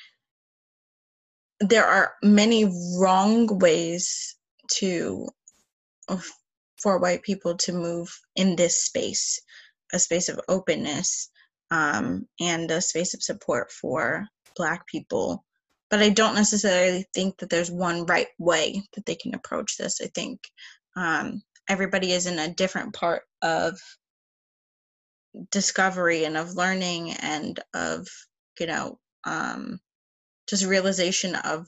there 1.61 1.85
are 1.85 2.15
many 2.23 2.65
wrong 2.99 3.59
ways 3.59 4.37
to 4.79 5.29
for 6.81 6.99
white 6.99 7.23
people 7.23 7.57
to 7.57 7.73
move 7.73 8.09
in 8.37 8.57
this 8.57 8.85
space, 8.85 9.41
a 9.93 9.99
space 9.99 10.29
of 10.29 10.41
openness 10.49 11.31
um, 11.71 12.27
and 12.41 12.71
a 12.71 12.81
space 12.81 13.15
of 13.15 13.23
support 13.23 13.71
for 13.73 14.27
Black 14.57 14.87
people. 14.87 15.45
But 15.91 16.01
I 16.01 16.09
don't 16.09 16.35
necessarily 16.35 17.07
think 17.15 17.39
that 17.39 17.51
there's 17.51 17.71
one 17.71 18.07
right 18.07 18.29
way 18.39 18.83
that 18.95 19.07
they 19.07 19.15
can 19.15 19.35
approach 19.35 19.77
this. 19.77 20.01
I 20.01 20.07
think 20.15 20.41
um, 20.97 21.43
everybody 21.69 22.13
is 22.13 22.27
in 22.27 22.39
a 22.39 22.53
different 22.53 22.95
part 22.95 23.23
of 23.43 23.79
discovery 25.51 26.25
and 26.25 26.37
of 26.37 26.57
learning 26.57 27.13
and 27.13 27.61
of 27.75 28.09
you 28.59 28.67
know 28.67 28.99
um, 29.25 29.79
just 30.49 30.65
realization 30.65 31.35
of 31.35 31.67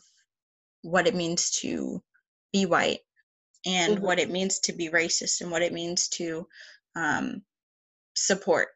what 0.82 1.06
it 1.06 1.14
means 1.14 1.50
to 1.50 2.02
be 2.52 2.66
white 2.66 3.00
and 3.66 3.96
mm-hmm. 3.96 4.04
what 4.04 4.18
it 4.18 4.30
means 4.30 4.60
to 4.60 4.72
be 4.72 4.88
racist 4.88 5.40
and 5.40 5.50
what 5.50 5.62
it 5.62 5.72
means 5.72 6.08
to 6.08 6.46
um, 6.96 7.42
support 8.26 8.68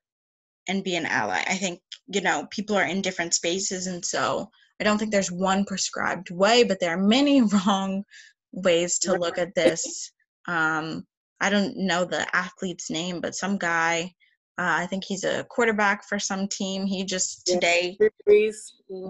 and 0.68 0.84
be 0.84 0.96
an 0.96 1.06
ally. 1.06 1.42
I 1.46 1.54
think, 1.54 1.80
you 2.06 2.20
know, 2.20 2.46
people 2.50 2.76
are 2.76 2.84
in 2.84 3.02
different 3.02 3.34
spaces. 3.34 3.86
And 3.86 4.04
so 4.04 4.48
I 4.80 4.84
don't 4.84 4.98
think 4.98 5.10
there's 5.10 5.32
one 5.32 5.64
prescribed 5.64 6.30
way, 6.30 6.64
but 6.64 6.80
there 6.80 6.94
are 6.94 7.02
many 7.02 7.42
wrong 7.66 8.04
ways 8.52 8.98
to 9.00 9.14
look 9.14 9.38
at 9.38 9.54
this. 9.54 10.12
Um, 10.46 11.04
I 11.40 11.50
don't 11.50 11.76
know 11.76 12.04
the 12.04 12.26
athlete's 12.34 12.90
name, 12.90 13.20
but 13.20 13.34
some 13.34 13.58
guy, 13.58 14.12
uh, 14.58 14.74
I 14.78 14.86
think 14.86 15.04
he's 15.04 15.24
a 15.24 15.44
quarterback 15.44 16.04
for 16.08 16.18
some 16.18 16.46
team. 16.48 16.86
He 16.86 17.04
just 17.04 17.46
today. 17.46 17.96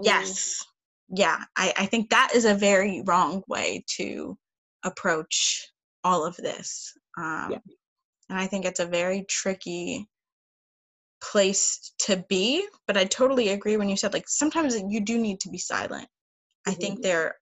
Yes. 0.03 0.63
Yeah. 1.09 1.43
I, 1.55 1.73
I 1.77 1.85
think 1.85 2.09
that 2.09 2.31
is 2.33 2.45
a 2.45 2.55
very 2.55 3.03
wrong 3.05 3.43
way 3.47 3.83
to 3.97 4.37
approach 4.83 5.69
all 6.03 6.25
of 6.25 6.35
this. 6.37 6.93
Um, 7.17 7.51
yeah. 7.51 7.57
And 8.29 8.39
I 8.39 8.47
think 8.47 8.65
it's 8.65 8.79
a 8.79 8.85
very 8.85 9.25
tricky 9.29 10.07
place 11.31 11.93
to 11.99 12.23
be. 12.29 12.67
But 12.87 12.97
I 12.97 13.05
totally 13.05 13.49
agree 13.49 13.77
when 13.77 13.89
you 13.89 13.97
said, 13.97 14.13
like, 14.13 14.27
sometimes 14.27 14.75
you 14.89 15.01
do 15.01 15.17
need 15.17 15.39
to 15.41 15.49
be 15.49 15.57
silent. 15.57 16.07
Mm-hmm. 16.67 16.71
I 16.71 16.73
think 16.75 17.01
there, 17.01 17.35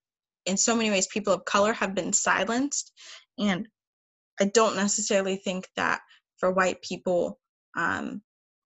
in 0.46 0.58
so 0.58 0.76
many 0.76 0.90
ways, 0.90 1.08
people 1.08 1.34
of 1.34 1.46
color 1.46 1.74
have 1.74 1.96
been 1.96 2.14
silenced. 2.14 2.92
And 3.38 3.68
I 4.40 4.46
don't 4.46 4.76
necessarily 4.76 5.38
think 5.38 5.68
that 5.76 6.02
for 6.40 6.52
white 6.52 6.82
people, 6.82 7.40
um, 7.78 8.22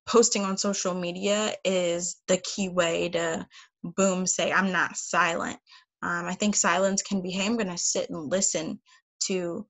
posting 0.06 0.44
on 0.44 0.58
social 0.58 0.94
media 0.94 1.54
is 1.64 2.18
the 2.28 2.38
key 2.38 2.70
way 2.70 3.10
to 3.10 3.46
boom 3.84 4.26
say 4.26 4.52
i'm 4.52 4.72
not 4.72 4.98
silent 4.98 5.58
um, 6.04 6.26
i 6.26 6.34
think 6.34 6.56
silence 6.56 7.02
can 7.02 7.22
be 7.22 7.32
hey 7.32 7.46
i'm 7.46 7.58
going 7.58 7.68
to 7.68 7.78
sit 7.78 8.10
and 8.10 8.32
listen 8.32 8.80
to 9.20 9.66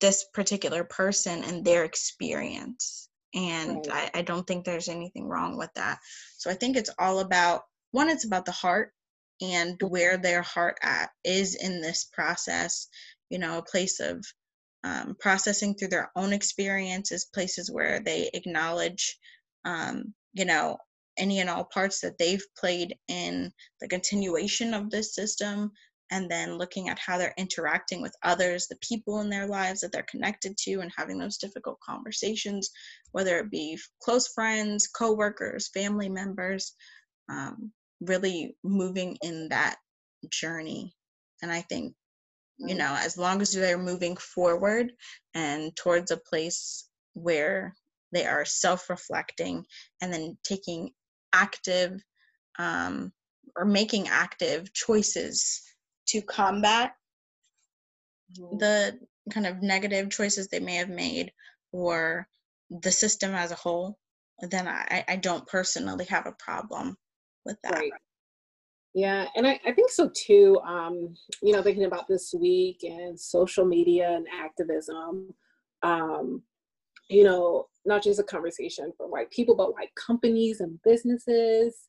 this 0.00 0.26
particular 0.34 0.84
person 0.84 1.42
and 1.44 1.64
their 1.64 1.84
experience 1.84 3.08
and 3.34 3.86
right. 3.88 4.10
I, 4.14 4.18
I 4.20 4.22
don't 4.22 4.46
think 4.46 4.64
there's 4.64 4.88
anything 4.88 5.28
wrong 5.28 5.56
with 5.56 5.70
that 5.74 5.98
so 6.36 6.50
i 6.50 6.54
think 6.54 6.76
it's 6.76 6.90
all 6.98 7.20
about 7.20 7.62
one 7.90 8.08
it's 8.08 8.26
about 8.26 8.44
the 8.44 8.52
heart 8.52 8.92
and 9.40 9.78
mm-hmm. 9.78 9.88
where 9.88 10.16
their 10.16 10.42
heart 10.42 10.78
at 10.82 11.10
is 11.24 11.54
in 11.54 11.80
this 11.80 12.08
process 12.12 12.88
you 13.30 13.38
know 13.38 13.58
a 13.58 13.62
place 13.62 14.00
of 14.00 14.24
um, 14.84 15.16
processing 15.20 15.74
through 15.74 15.88
their 15.88 16.10
own 16.16 16.32
experiences, 16.32 17.24
places 17.32 17.70
where 17.70 18.00
they 18.00 18.30
acknowledge, 18.34 19.18
um, 19.64 20.14
you 20.32 20.44
know, 20.44 20.78
any 21.16 21.40
and 21.40 21.50
all 21.50 21.64
parts 21.64 22.00
that 22.00 22.18
they've 22.18 22.44
played 22.58 22.96
in 23.08 23.52
the 23.80 23.88
continuation 23.88 24.74
of 24.74 24.90
this 24.90 25.14
system, 25.14 25.70
and 26.12 26.30
then 26.30 26.58
looking 26.58 26.90
at 26.90 26.98
how 26.98 27.16
they're 27.16 27.34
interacting 27.38 28.02
with 28.02 28.14
others, 28.22 28.68
the 28.68 28.76
people 28.86 29.20
in 29.20 29.30
their 29.30 29.46
lives 29.46 29.80
that 29.80 29.92
they're 29.92 30.06
connected 30.08 30.56
to, 30.58 30.80
and 30.80 30.92
having 30.94 31.18
those 31.18 31.38
difficult 31.38 31.80
conversations, 31.80 32.70
whether 33.12 33.38
it 33.38 33.50
be 33.50 33.78
close 34.02 34.28
friends, 34.28 34.86
coworkers, 34.86 35.70
family 35.72 36.10
members, 36.10 36.74
um, 37.30 37.72
really 38.02 38.54
moving 38.62 39.16
in 39.22 39.48
that 39.48 39.76
journey. 40.30 40.94
And 41.40 41.50
I 41.50 41.62
think 41.62 41.94
you 42.58 42.74
know 42.74 42.94
as 43.00 43.16
long 43.16 43.40
as 43.40 43.52
they're 43.52 43.78
moving 43.78 44.16
forward 44.16 44.92
and 45.34 45.74
towards 45.74 46.10
a 46.10 46.16
place 46.18 46.88
where 47.14 47.74
they 48.12 48.26
are 48.26 48.44
self-reflecting 48.44 49.64
and 50.02 50.12
then 50.12 50.36
taking 50.44 50.90
active 51.32 51.98
um, 52.58 53.10
or 53.56 53.64
making 53.64 54.08
active 54.08 54.70
choices 54.74 55.62
to 56.06 56.22
combat 56.22 56.94
mm-hmm. 58.38 58.58
the 58.58 58.98
kind 59.30 59.46
of 59.46 59.62
negative 59.62 60.10
choices 60.10 60.48
they 60.48 60.60
may 60.60 60.74
have 60.74 60.88
made 60.88 61.32
or 61.72 62.26
the 62.82 62.90
system 62.90 63.34
as 63.34 63.52
a 63.52 63.56
whole 63.56 63.98
then 64.50 64.66
i, 64.66 65.04
I 65.08 65.16
don't 65.16 65.46
personally 65.46 66.04
have 66.06 66.26
a 66.26 66.34
problem 66.38 66.96
with 67.44 67.56
that 67.62 67.74
right. 67.74 67.92
Yeah, 68.94 69.26
and 69.36 69.46
I, 69.46 69.58
I 69.66 69.72
think 69.72 69.90
so 69.90 70.10
too. 70.14 70.60
Um, 70.66 71.14
you 71.42 71.52
know, 71.52 71.62
thinking 71.62 71.84
about 71.84 72.08
this 72.08 72.34
week 72.38 72.80
and 72.82 73.18
social 73.18 73.64
media 73.64 74.10
and 74.10 74.26
activism, 74.38 75.32
um, 75.82 76.42
you 77.08 77.24
know, 77.24 77.68
not 77.86 78.02
just 78.02 78.20
a 78.20 78.24
conversation 78.24 78.92
for 78.96 79.08
white 79.08 79.30
people, 79.30 79.54
but 79.54 79.72
white 79.72 79.94
companies 79.94 80.60
and 80.60 80.78
businesses. 80.84 81.88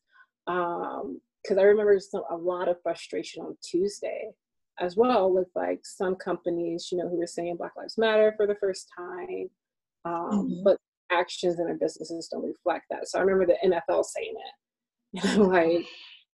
Because 1.44 1.58
I 1.58 1.62
remember 1.62 1.98
some, 2.00 2.22
a 2.30 2.36
lot 2.36 2.68
of 2.68 2.80
frustration 2.82 3.42
on 3.42 3.56
Tuesday 3.62 4.30
as 4.80 4.96
well 4.96 5.32
with 5.32 5.48
like 5.54 5.80
some 5.84 6.16
companies, 6.16 6.88
you 6.90 6.98
know, 6.98 7.08
who 7.08 7.18
were 7.18 7.26
saying 7.26 7.56
Black 7.56 7.72
Lives 7.76 7.98
Matter 7.98 8.34
for 8.36 8.46
the 8.46 8.56
first 8.56 8.88
time, 8.96 9.50
um, 10.04 10.30
mm-hmm. 10.32 10.64
but 10.64 10.78
actions 11.12 11.60
in 11.60 11.66
their 11.66 11.76
businesses 11.76 12.28
don't 12.28 12.44
reflect 12.44 12.86
that. 12.90 13.08
So 13.08 13.18
I 13.18 13.22
remember 13.22 13.46
the 13.46 13.70
NFL 13.70 14.04
saying 14.04 14.34
it, 14.34 15.24
you 15.24 15.38
know, 15.38 15.44
like 15.44 15.86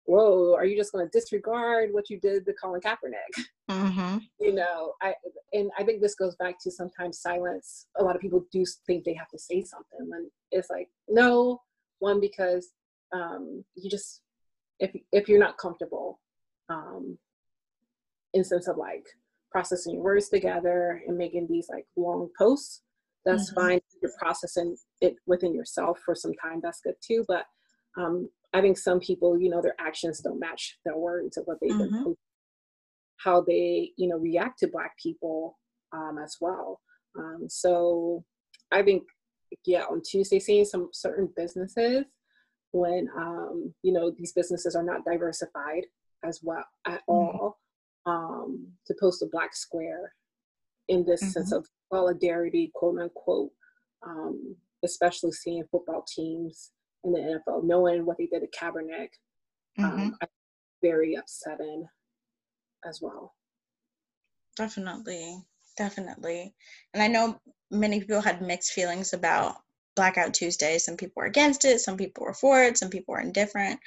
whoa, 0.08 0.56
are 0.56 0.66
you 0.66 0.76
just 0.76 0.92
going 0.92 1.06
to 1.06 1.20
disregard 1.20 1.90
what 1.92 2.10
you 2.10 2.20
did 2.20 2.46
to 2.46 2.54
Colin 2.54 2.82
Kaepernick? 2.82 3.46
Mm-hmm. 3.70 4.18
You 4.40 4.54
know, 4.54 4.94
I 5.02 5.14
and 5.52 5.70
I 5.78 5.84
think 5.84 6.02
this 6.02 6.16
goes 6.16 6.36
back 6.38 6.56
to 6.62 6.72
sometimes 6.72 7.20
silence. 7.20 7.88
A 8.00 8.04
lot 8.04 8.16
of 8.16 8.22
people 8.22 8.46
do 8.50 8.64
think 8.86 9.04
they 9.04 9.14
have 9.14 9.28
to 9.30 9.38
say 9.38 9.62
something, 9.62 10.10
and 10.14 10.30
it's 10.52 10.70
like 10.70 10.88
no. 11.10 11.62
One 12.00 12.22
because 12.22 12.70
um, 13.12 13.66
you 13.76 13.90
just 13.90 14.22
if 14.80 14.92
if 15.12 15.28
you're 15.28 15.40
not 15.40 15.58
comfortable, 15.58 16.20
um, 16.70 17.18
in 18.34 18.44
sense 18.44 18.68
of 18.68 18.78
like 18.78 19.06
processing 19.52 19.96
your 19.96 20.04
words 20.04 20.30
together 20.30 21.02
and 21.08 21.18
making 21.18 21.48
these 21.50 21.68
like 21.70 21.86
long 21.96 22.30
posts, 22.38 22.82
that's 23.26 23.52
mm-hmm. 23.52 23.62
fine. 23.62 23.80
You're 24.02 24.12
processing 24.20 24.76
it 25.02 25.16
within 25.26 25.54
yourself 25.54 26.00
for 26.06 26.16
some 26.16 26.34
time. 26.34 26.60
That's 26.62 26.82
good 26.82 26.96
too. 27.02 27.26
But 27.28 27.46
um, 27.98 28.30
I 28.54 28.62
think 28.62 28.78
some 28.78 29.00
people, 29.00 29.40
you 29.40 29.50
know, 29.50 29.62
their 29.62 29.76
actions 29.80 30.20
don't 30.20 30.40
match 30.40 30.78
their 30.86 30.98
words 30.98 31.38
of 31.38 31.46
what 31.46 31.58
they've 31.62 31.72
mm-hmm. 31.72 32.04
been 32.04 32.16
how 33.18 33.42
they, 33.42 33.92
you 33.98 34.08
know, 34.08 34.18
react 34.18 34.60
to 34.60 34.68
Black 34.68 34.92
people 35.02 35.58
um, 35.92 36.20
as 36.24 36.38
well. 36.40 36.80
Um, 37.18 37.48
so 37.50 38.24
I 38.72 38.84
think, 38.84 39.04
yeah, 39.66 39.84
on 39.90 40.02
Tuesday, 40.08 40.40
seeing 40.40 40.66
some 40.66 40.90
certain 40.94 41.30
businesses 41.36 42.06
when, 42.72 43.10
um, 43.18 43.74
you 43.84 43.94
know, 43.94 44.12
these 44.12 44.34
businesses 44.34 44.76
are 44.76 44.84
not 44.84 45.06
diversified 45.06 45.86
as 46.24 46.40
well 46.44 46.66
at 46.86 47.02
mm-hmm. 47.10 47.12
all, 47.38 47.58
um, 48.06 48.68
to 48.86 48.96
post 49.00 49.22
a 49.22 49.28
Black 49.32 49.56
square 49.56 50.14
in 50.88 51.06
this 51.06 51.22
mm-hmm. 51.22 51.32
sense 51.32 51.52
of 51.52 51.66
solidarity, 51.92 52.72
quote 52.74 53.00
unquote, 53.00 53.52
um, 54.06 54.56
especially 54.84 55.32
seeing 55.32 55.64
football 55.72 56.06
teams 56.08 56.72
in 57.04 57.12
the 57.14 57.20
NFL, 57.20 57.64
knowing 57.64 58.06
what 58.06 58.18
they 58.18 58.28
did 58.28 58.42
to 58.42 58.48
Kaepernick, 58.48 59.10
um, 59.80 59.92
mm-hmm. 59.92 60.10
very 60.82 61.16
upsetting 61.16 61.86
as 62.86 63.00
well. 63.02 63.34
Definitely, 64.56 65.38
definitely. 65.78 66.54
And 66.94 67.04
I 67.04 67.08
know 67.08 67.40
many 67.70 68.00
people 68.00 68.22
had 68.22 68.42
mixed 68.42 68.72
feelings 68.72 69.14
about 69.14 69.56
Blackout 69.98 70.34
Tuesday. 70.34 70.78
Some 70.78 70.96
people 70.96 71.16
were 71.18 71.26
against 71.26 71.66
it, 71.66 71.82
some 71.82 71.98
people 71.98 72.24
were 72.24 72.34
for 72.34 72.64
it, 72.64 72.78
some 72.78 72.90
people 72.90 73.14
were 73.14 73.20
indifferent. 73.20 73.80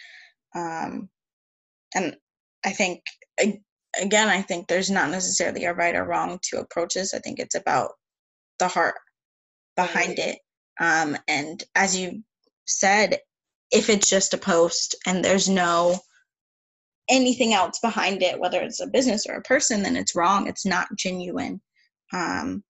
Um, 0.54 1.08
and 1.94 2.16
I 2.64 2.72
think, 2.72 3.02
again, 3.38 4.28
I 4.28 4.42
think 4.42 4.68
there's 4.68 4.90
not 4.90 5.10
necessarily 5.10 5.64
a 5.64 5.72
right 5.72 5.94
or 5.94 6.04
wrong 6.04 6.38
to 6.50 6.60
approach 6.60 6.94
this. 6.94 7.14
I 7.14 7.20
think 7.20 7.38
it's 7.38 7.54
about 7.54 7.92
the 8.58 8.68
heart 8.68 8.96
behind 9.76 10.18
it. 10.18 10.38
Um, 10.78 11.16
and 11.26 11.62
as 11.74 11.96
you 11.96 12.22
said, 12.66 13.18
if 13.70 13.88
it's 13.88 14.10
just 14.10 14.34
a 14.34 14.38
post 14.38 14.96
and 15.06 15.24
there's 15.24 15.48
no 15.48 15.98
anything 17.08 17.54
else 17.54 17.78
behind 17.80 18.22
it, 18.22 18.38
whether 18.38 18.60
it's 18.60 18.80
a 18.80 18.86
business 18.86 19.26
or 19.28 19.34
a 19.34 19.42
person, 19.42 19.82
then 19.82 19.96
it's 19.96 20.14
wrong. 20.14 20.46
It's 20.46 20.66
not 20.66 20.88
genuine. 20.96 21.60
Um, 22.12 22.62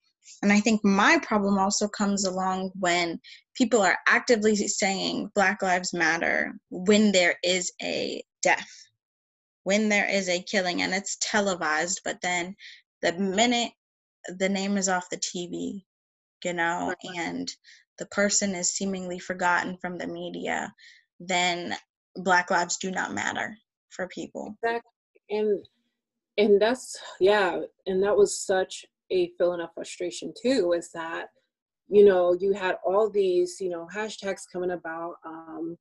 and 0.42 0.52
I 0.52 0.60
think 0.60 0.84
my 0.84 1.18
problem 1.22 1.58
also 1.58 1.88
comes 1.88 2.24
along 2.24 2.70
when 2.78 3.20
people 3.54 3.82
are 3.82 3.98
actively 4.06 4.56
saying 4.56 5.30
Black 5.34 5.62
Lives 5.62 5.92
Matter 5.92 6.54
when 6.70 7.12
there 7.12 7.36
is 7.44 7.72
a 7.82 8.22
death, 8.42 8.70
when 9.64 9.88
there 9.88 10.08
is 10.08 10.28
a 10.28 10.42
killing, 10.42 10.82
and 10.82 10.94
it's 10.94 11.18
televised, 11.20 12.00
but 12.04 12.20
then 12.22 12.54
the 13.02 13.12
minute 13.12 13.72
the 14.38 14.48
name 14.48 14.76
is 14.76 14.88
off 14.88 15.10
the 15.10 15.16
TV, 15.16 15.82
you 16.44 16.52
know, 16.52 16.94
and 17.16 17.50
the 17.98 18.06
person 18.06 18.54
is 18.54 18.72
seemingly 18.72 19.18
forgotten 19.18 19.76
from 19.80 19.98
the 19.98 20.06
media, 20.06 20.72
then 21.20 21.76
Black 22.16 22.50
lives 22.50 22.76
do 22.78 22.90
not 22.90 23.14
matter 23.14 23.54
for 23.90 24.08
people. 24.08 24.56
Exactly. 24.62 24.90
And 25.30 25.64
and 26.38 26.60
that's 26.60 26.98
yeah, 27.20 27.60
and 27.86 28.02
that 28.02 28.16
was 28.16 28.40
such 28.40 28.84
a 29.10 29.30
feeling 29.38 29.60
of 29.60 29.72
frustration 29.74 30.32
too, 30.40 30.72
is 30.72 30.90
that, 30.92 31.26
you 31.88 32.04
know, 32.04 32.36
you 32.38 32.52
had 32.52 32.76
all 32.84 33.10
these, 33.10 33.56
you 33.60 33.68
know, 33.68 33.88
hashtags 33.92 34.42
coming 34.52 34.70
about. 34.72 35.14
Um, 35.26 35.76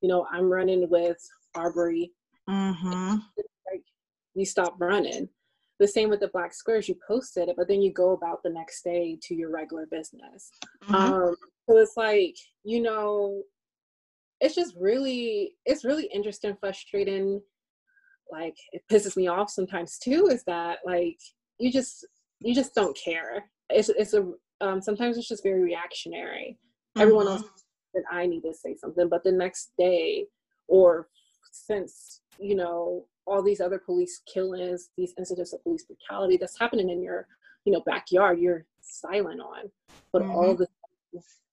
you 0.00 0.08
know, 0.08 0.26
I'm 0.32 0.50
running 0.50 0.88
with 0.90 1.18
Arbery. 1.54 2.12
Mm-hmm. 2.48 3.16
Like, 3.70 3.84
you 4.34 4.44
stop 4.44 4.74
running. 4.78 5.28
The 5.78 5.88
same 5.88 6.10
with 6.10 6.20
the 6.20 6.28
black 6.28 6.54
squares, 6.54 6.88
you 6.88 6.96
posted 7.06 7.48
it, 7.48 7.56
but 7.56 7.66
then 7.66 7.82
you 7.82 7.92
go 7.92 8.12
about 8.12 8.42
the 8.42 8.50
next 8.50 8.82
day 8.84 9.18
to 9.22 9.34
your 9.34 9.50
regular 9.50 9.86
business. 9.90 10.50
Mm-hmm. 10.84 10.94
Um, 10.94 11.36
so 11.68 11.78
it's 11.78 11.96
like, 11.96 12.36
you 12.64 12.82
know, 12.82 13.42
it's 14.42 14.56
just 14.56 14.74
really 14.78 15.54
it's 15.64 15.84
really 15.84 16.10
interesting 16.12 16.56
frustrating 16.60 17.40
like 18.30 18.56
it 18.72 18.82
pisses 18.90 19.16
me 19.16 19.28
off 19.28 19.48
sometimes 19.48 19.98
too 19.98 20.26
is 20.30 20.42
that 20.44 20.78
like 20.84 21.18
you 21.58 21.70
just 21.70 22.06
you 22.44 22.54
just 22.54 22.74
don't 22.74 22.96
care 22.96 23.44
it's 23.70 23.88
it's 23.90 24.14
a 24.14 24.26
um, 24.60 24.80
sometimes 24.80 25.18
it's 25.18 25.28
just 25.28 25.42
very 25.42 25.62
reactionary 25.62 26.58
mm-hmm. 26.58 27.02
everyone 27.02 27.26
else 27.26 27.42
that 27.94 28.04
i 28.10 28.26
need 28.26 28.42
to 28.42 28.54
say 28.54 28.74
something 28.74 29.08
but 29.08 29.24
the 29.24 29.32
next 29.32 29.72
day 29.78 30.26
or 30.68 31.08
since 31.50 32.20
you 32.38 32.54
know 32.54 33.04
all 33.26 33.42
these 33.42 33.60
other 33.60 33.78
police 33.78 34.22
killings 34.32 34.90
these 34.96 35.14
incidents 35.18 35.52
of 35.52 35.62
police 35.62 35.84
brutality 35.84 36.36
that's 36.36 36.58
happening 36.58 36.90
in 36.90 37.02
your 37.02 37.26
you 37.64 37.72
know 37.72 37.82
backyard 37.86 38.38
you're 38.38 38.64
silent 38.80 39.40
on 39.40 39.70
but 40.12 40.22
mm-hmm. 40.22 40.30
all 40.30 40.54
the 40.54 40.66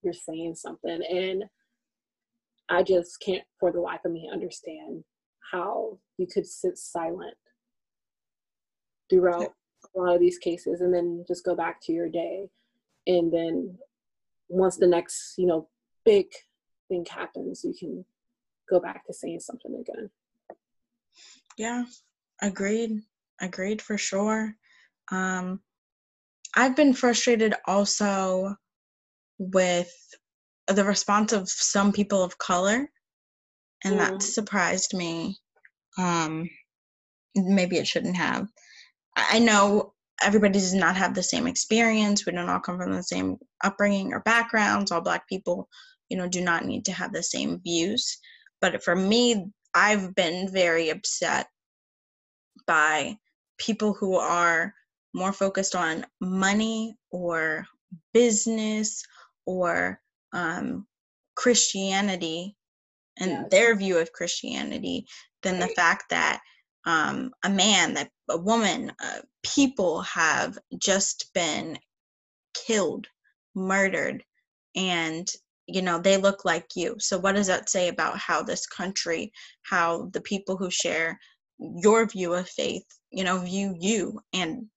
you're 0.02 0.13
saying 0.13 0.56
something 0.56 1.02
and 1.10 1.43
I 2.69 2.84
just 2.84 3.19
can't 3.19 3.43
for 3.60 3.71
the 3.71 3.82
life 3.82 4.02
of 4.06 4.12
me 4.12 4.30
understand 4.32 5.04
how 5.52 5.97
you 6.17 6.28
could 6.32 6.45
sit 6.45 6.78
silent 6.78 7.36
throughout 9.10 9.54
a 9.96 10.00
lot 10.00 10.15
of 10.15 10.20
these 10.20 10.38
cases 10.38 10.82
and 10.82 10.94
then 10.94 11.26
just 11.28 11.46
go 11.46 11.56
back 11.56 11.82
to 11.84 11.92
your 11.92 12.10
day. 12.10 12.50
And 13.08 13.32
then 13.32 13.78
once 14.48 14.78
the 14.78 14.88
next, 14.88 15.36
you 15.38 15.46
know, 15.46 15.68
big 16.06 16.28
thing 16.88 17.06
happens, 17.10 17.63
you 17.63 17.74
can 17.78 18.06
go 18.70 18.80
back 18.80 19.06
to 19.06 19.13
saying 19.13 19.39
something 19.39 19.76
again. 19.76 20.10
Yeah, 21.58 21.86
agreed. 22.42 23.02
Agreed 23.42 23.82
for 23.82 23.98
sure. 23.98 24.56
Um, 25.12 25.62
I've 26.56 26.76
been 26.76 26.94
frustrated 26.94 27.54
also 27.65 28.56
with 29.38 29.92
the 30.68 30.84
response 30.84 31.34
of 31.34 31.50
some 31.50 31.92
people 31.92 32.24
of 32.24 32.38
color 32.38 32.89
and 33.84 34.00
that 34.00 34.13
mm. 34.13 34.22
surprised 34.22 34.94
me 34.94 35.38
um 35.98 36.50
maybe 37.36 37.78
it 37.78 37.88
shouldn't 37.88 38.15
have 38.15 38.48
i 39.29 39.39
know 39.39 39.93
everybody 40.21 40.53
does 40.53 40.73
not 40.73 40.95
have 40.95 41.13
the 41.13 41.23
same 41.23 41.47
experience 41.47 42.25
we 42.25 42.32
don't 42.32 42.49
all 42.49 42.60
come 42.60 42.77
from 42.77 42.93
the 42.93 43.03
same 43.03 43.38
upbringing 43.63 44.13
or 44.13 44.19
backgrounds 44.21 44.91
all 44.91 45.01
black 45.01 45.27
people 45.27 45.67
you 46.10 46.17
know 46.17 46.27
do 46.27 46.41
not 46.41 46.65
need 46.65 46.86
to 46.86 46.91
have 46.91 47.13
the 47.13 47.23
same 47.23 47.60
views 47.62 48.17
but 48.62 48.84
for 48.84 48.95
me 48.95 49.45
i've 49.73 50.13
been 50.15 50.49
very 50.51 50.89
upset 50.89 51.47
by 52.67 53.15
people 53.58 53.93
who 53.93 54.15
are 54.15 54.73
more 55.13 55.34
focused 55.34 55.75
on 55.75 56.05
money 56.21 56.95
or 57.12 57.65
business 58.13 59.03
or 59.45 59.99
um, 60.34 60.86
Christianity 61.36 62.55
and 63.19 63.32
yes. 63.32 63.45
their 63.49 63.75
view 63.75 63.97
of 63.97 64.13
Christianity 64.13 65.05
than 65.41 65.60
right. 65.60 65.67
the 65.67 65.75
fact 65.75 66.10
that 66.10 66.41
um, 66.86 67.32
a 67.43 67.49
man, 67.49 67.93
that 67.95 68.10
woman, 68.38 68.92
uh, 69.04 69.20
people 69.44 70.02
have 70.02 70.58
just 70.78 71.32
been 71.34 71.78
killed, 72.54 73.08
murdered, 73.56 74.24
and 74.76 75.28
you 75.68 75.82
know 75.82 76.00
they 76.00 76.18
look 76.18 76.46
like 76.46 76.68
you. 76.76 76.96
So 77.00 77.18
what 77.20 77.36
does 77.36 77.48
that 77.48 77.70
say 77.70 77.88
about 77.88 78.18
how 78.18 78.44
this 78.44 78.65
country, 78.65 79.32
how 79.63 80.10
the 80.13 80.22
people 80.22 80.58
who 80.58 80.70
share 80.70 81.20
your 81.60 82.06
view 82.08 82.34
of 82.34 82.50
faith, 82.50 82.86
you 83.12 83.24
know, 83.24 83.39
view 83.39 83.76
you 83.80 84.20
and 84.34 84.68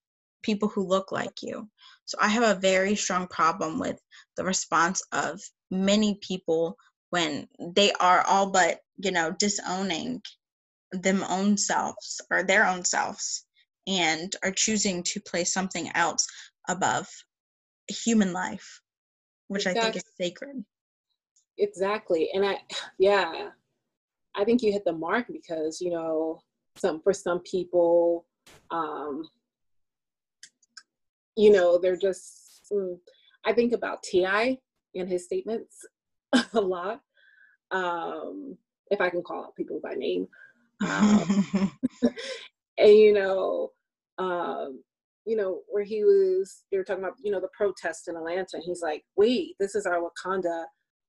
people 0.43 0.69
who 0.69 0.87
look 0.87 1.13
like 1.13 1.43
you? 1.43 1.69
So 2.05 2.19
I 2.21 2.29
have 2.29 2.43
a 2.43 2.61
very 2.61 2.95
strong 2.97 3.27
problem 3.29 3.79
with 3.79 3.99
the 4.37 4.45
response 4.45 5.03
of 5.13 5.41
many 5.71 6.19
people 6.21 6.77
when 7.11 7.47
they 7.59 7.93
are 7.93 8.23
all 8.27 8.51
but, 8.51 8.81
you 8.97 9.11
know, 9.13 9.31
disowning 9.39 10.23
them 10.93 11.25
own 11.29 11.57
selves 11.57 12.21
or 12.31 12.43
their 12.43 12.67
own 12.67 12.85
selves 12.85 13.47
and 13.87 14.35
are 14.43 14.53
choosing 14.53 15.03
to 15.03 15.21
place 15.21 15.53
something 15.53 15.91
else 15.95 16.27
above 16.69 17.09
human 17.89 18.33
life, 18.33 18.81
which 19.49 19.67
exactly. 19.67 19.81
I 19.81 19.85
think 19.85 19.97
is 19.97 20.13
sacred. 20.21 20.65
Exactly. 21.59 22.31
And 22.35 22.45
I 22.45 22.59
yeah, 22.99 23.51
I 24.35 24.45
think 24.45 24.63
you 24.63 24.73
hit 24.73 24.85
the 24.85 24.93
mark 24.93 25.27
because, 25.31 25.81
you 25.81 25.91
know, 25.91 26.41
some 26.77 27.01
for 27.03 27.13
some 27.13 27.41
people, 27.41 28.27
um, 28.71 29.29
you 31.37 31.51
know, 31.51 31.79
they're 31.79 31.97
just, 31.97 32.63
mm, 32.73 32.97
I 33.45 33.53
think 33.53 33.73
about 33.73 34.03
T.I. 34.03 34.59
and 34.95 35.09
his 35.09 35.25
statements 35.25 35.87
a 36.55 36.61
lot, 36.61 37.01
um, 37.71 38.57
if 38.91 39.01
I 39.01 39.11
can 39.11 39.23
call 39.23 39.45
out 39.45 39.57
people 39.57 39.81
by 39.83 39.95
name. 39.95 40.29
Um, 40.83 41.73
and 42.79 42.91
you 42.91 43.13
know, 43.13 43.71
um, 44.19 44.83
you 45.25 45.37
know, 45.37 45.61
where 45.69 45.85
he 45.85 46.03
was, 46.05 46.65
they 46.71 46.79
were 46.79 46.85
talking 46.85 47.05
about, 47.05 47.17
you 47.23 47.31
know, 47.31 47.41
the 47.41 47.49
protest 47.57 48.09
in 48.09 48.17
Atlanta. 48.17 48.55
And 48.55 48.63
he's 48.65 48.83
like, 48.83 49.05
wait, 49.17 49.55
this 49.61 49.75
is 49.75 49.87
our 49.87 50.01
Wakanda. 50.01 50.65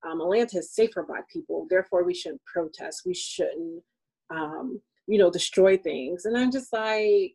Um, 0.05 0.21
Atlanta 0.21 0.59
is 0.59 0.73
safe 0.73 0.91
for 0.93 1.05
Black 1.05 1.29
people. 1.29 1.65
Therefore, 1.69 2.03
we 2.03 2.13
shouldn't 2.13 2.45
protest. 2.45 3.03
We 3.05 3.15
shouldn't, 3.15 3.81
um, 4.29 4.81
you 5.07 5.17
know, 5.17 5.31
destroy 5.31 5.77
things. 5.77 6.25
And 6.25 6.37
I'm 6.37 6.51
just 6.51 6.71
like, 6.71 7.33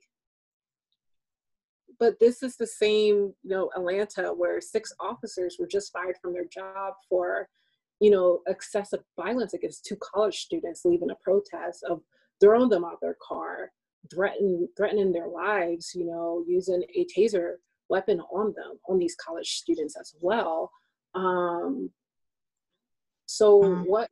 but 1.99 2.15
this 2.21 2.45
is 2.45 2.57
the 2.57 2.67
same, 2.67 3.35
you 3.43 3.51
know, 3.51 3.71
Atlanta 3.77 4.33
where 4.33 4.61
six 4.61 4.93
officers 5.01 5.57
were 5.59 5.67
just 5.67 5.93
fired 5.93 6.17
from 6.23 6.33
their 6.33 6.45
job 6.45 6.95
for, 7.09 7.49
you 8.01 8.11
know, 8.11 8.41
excessive 8.47 9.01
violence 9.17 9.53
against 9.53 9.85
two 9.85 9.97
college 9.97 10.37
students 10.37 10.85
leaving 10.85 11.11
a 11.11 11.17
protest 11.17 11.83
of 11.83 12.03
throwing 12.41 12.69
them 12.69 12.85
out 12.85 13.01
their 13.01 13.17
car 13.27 13.71
threaten 14.13 14.69
threatening 14.77 15.13
their 15.13 15.29
lives 15.29 15.93
you 15.95 16.05
know 16.05 16.45
using 16.47 16.83
a 16.95 17.07
taser 17.07 17.55
weapon 17.89 18.21
on 18.33 18.53
them 18.57 18.79
on 18.89 18.99
these 18.99 19.17
college 19.17 19.51
students 19.51 19.97
as 19.99 20.15
well 20.21 20.71
um 21.15 21.91
so 23.27 23.63
mm. 23.63 23.87
what 23.87 24.09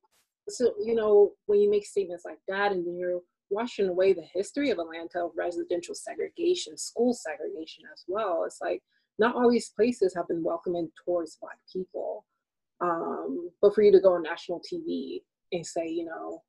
so 0.48 0.72
you 0.84 0.94
know 0.94 1.32
when 1.46 1.60
you 1.60 1.70
make 1.70 1.86
statements 1.86 2.24
like 2.24 2.38
that 2.48 2.72
and 2.72 2.86
then 2.86 2.96
you're 2.96 3.20
washing 3.50 3.88
away 3.88 4.12
the 4.12 4.26
history 4.34 4.70
of 4.70 4.78
atlanta 4.78 5.24
of 5.24 5.30
residential 5.36 5.94
segregation 5.94 6.76
school 6.76 7.14
segregation 7.14 7.84
as 7.92 8.04
well 8.08 8.44
it's 8.44 8.60
like 8.60 8.82
not 9.18 9.34
all 9.34 9.50
these 9.50 9.70
places 9.70 10.14
have 10.14 10.28
been 10.28 10.42
welcoming 10.42 10.90
towards 11.04 11.38
black 11.40 11.58
people 11.72 12.24
um 12.80 13.50
but 13.62 13.74
for 13.74 13.82
you 13.82 13.92
to 13.92 14.00
go 14.00 14.14
on 14.14 14.22
national 14.22 14.60
tv 14.60 15.20
and 15.52 15.64
say 15.64 15.86
you 15.86 16.04
know 16.04 16.42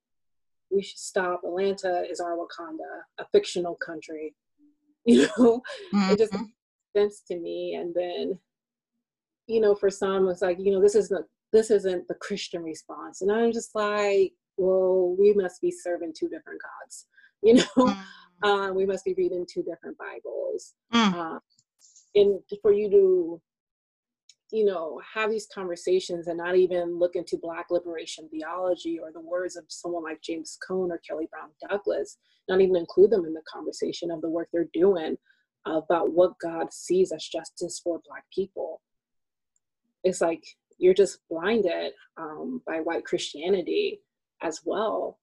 we 0.70 0.84
should 0.84 0.98
stop. 0.98 1.42
Atlanta 1.44 2.04
is 2.10 2.20
our 2.20 2.38
Wakanda, 2.38 3.02
a 3.20 3.26
fictional 3.32 3.76
country. 3.76 4.36
You 5.10 5.22
know, 5.22 5.62
mm-hmm. 5.94 6.12
it 6.12 6.18
just 6.18 6.34
mm-hmm. 6.34 6.44
makes 6.44 7.16
sense 7.16 7.22
to 7.30 7.40
me. 7.40 7.76
And 7.76 7.96
then, 7.96 8.38
you 9.48 9.62
know, 9.62 9.74
for 9.74 9.90
some, 9.90 10.28
it's 10.28 10.42
like, 10.42 10.58
you 10.60 10.70
know, 10.70 10.82
this 10.82 10.96
isn't 10.96 11.26
this 11.54 11.72
isn't 11.72 12.10
the 12.10 12.16
Christian 12.16 12.62
response, 12.62 13.22
and 13.22 13.32
I'm 13.32 13.54
just 13.54 13.74
like, 13.74 14.34
well, 14.58 15.16
we 15.18 15.32
must 15.32 15.62
be 15.62 15.72
serving 15.72 16.12
two 16.14 16.28
different 16.28 16.62
gods. 16.62 17.06
You 17.44 17.54
know, 17.54 17.64
mm-hmm. 17.78 18.50
uh, 18.50 18.74
we 18.74 18.86
must 18.86 19.06
be 19.06 19.14
reading 19.14 19.46
two 19.46 19.64
different 19.64 19.96
Bibles. 19.98 20.74
Mm. 20.92 21.14
Uh, 21.14 21.40
and 22.16 22.40
for 22.64 22.74
you 22.74 22.90
to 22.90 23.42
you 24.52 24.64
know, 24.64 25.02
have 25.14 25.30
these 25.30 25.48
conversations 25.54 26.28
and 26.28 26.38
not 26.38 26.56
even 26.56 26.98
look 26.98 27.16
into 27.16 27.38
Black 27.38 27.70
liberation 27.70 28.30
theology 28.30 28.98
or 29.00 29.12
the 29.12 29.20
words 29.20 29.58
of 29.58 29.66
someone 29.68 30.04
like 30.04 30.22
James 30.22 30.58
Cone 30.66 30.92
or 30.92 31.00
Kelly 31.00 31.28
Brown 31.30 31.50
Douglas, 31.70 32.18
not 32.48 32.62
even 32.62 32.78
include 32.78 33.12
them 33.12 33.26
in 33.26 33.34
the 33.34 33.42
conversation 33.52 34.10
of 34.10 34.22
the 34.22 34.30
work 34.30 34.48
they're 34.52 34.70
doing 34.74 35.18
about 35.66 36.14
what 36.14 36.40
God 36.40 36.72
sees 36.72 37.12
as 37.12 37.28
justice 37.28 37.80
for 37.84 38.02
Black 38.08 38.24
people. 38.34 38.82
It's 40.04 40.22
like 40.22 40.44
you're 40.78 40.94
just 40.94 41.20
blinded 41.30 41.92
um, 42.16 42.62
by 42.66 42.78
white 42.78 43.04
Christianity 43.04 44.00
as 44.42 44.62
well. 44.64 45.20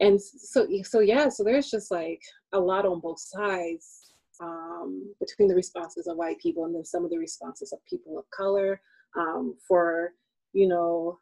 And 0.00 0.20
so, 0.20 0.66
so 0.82 1.00
yeah, 1.00 1.28
so 1.28 1.44
there's 1.44 1.70
just 1.70 1.90
like 1.90 2.22
a 2.52 2.60
lot 2.60 2.86
on 2.86 3.00
both 3.00 3.20
sides 3.20 4.12
um, 4.40 5.14
between 5.20 5.48
the 5.48 5.54
responses 5.54 6.06
of 6.06 6.16
white 6.16 6.38
people 6.38 6.64
and 6.64 6.74
then 6.74 6.84
some 6.84 7.04
of 7.04 7.10
the 7.10 7.18
responses 7.18 7.72
of 7.72 7.78
people 7.88 8.18
of 8.18 8.24
color 8.30 8.80
um, 9.16 9.56
for 9.66 10.12
you 10.52 10.68
know 10.68 11.18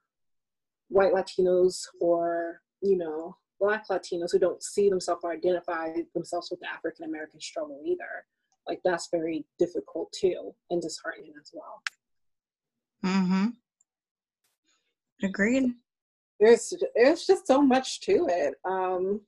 white 0.89 1.13
latinos 1.13 1.83
or 2.01 2.61
you 2.83 2.97
know 2.97 3.37
black 3.61 3.89
latinos 3.89 4.33
who 4.33 4.39
don't 4.39 4.63
see 4.63 4.89
themselves 4.89 5.21
or 5.25 5.33
identify 5.33 5.89
themselves 6.15 6.49
with 6.51 6.61
the 6.61 6.69
african 6.69 7.07
american 7.07 7.41
struggle 7.41 7.81
either. 7.85 8.27
Like 8.67 8.81
that's 8.85 9.09
very 9.13 9.45
difficult 9.59 10.13
too 10.19 10.55
and 10.71 10.81
disheartening 10.81 11.35
as 11.39 11.51
well. 11.53 11.83
Mm-hmm. 13.05 13.47
Agreed. 15.23 15.75
There's 16.41 16.73
there's 16.95 17.27
just 17.27 17.47
so 17.47 17.61
much 17.61 18.01
to 18.03 18.27
it. 18.31 18.55
Um 18.65 19.21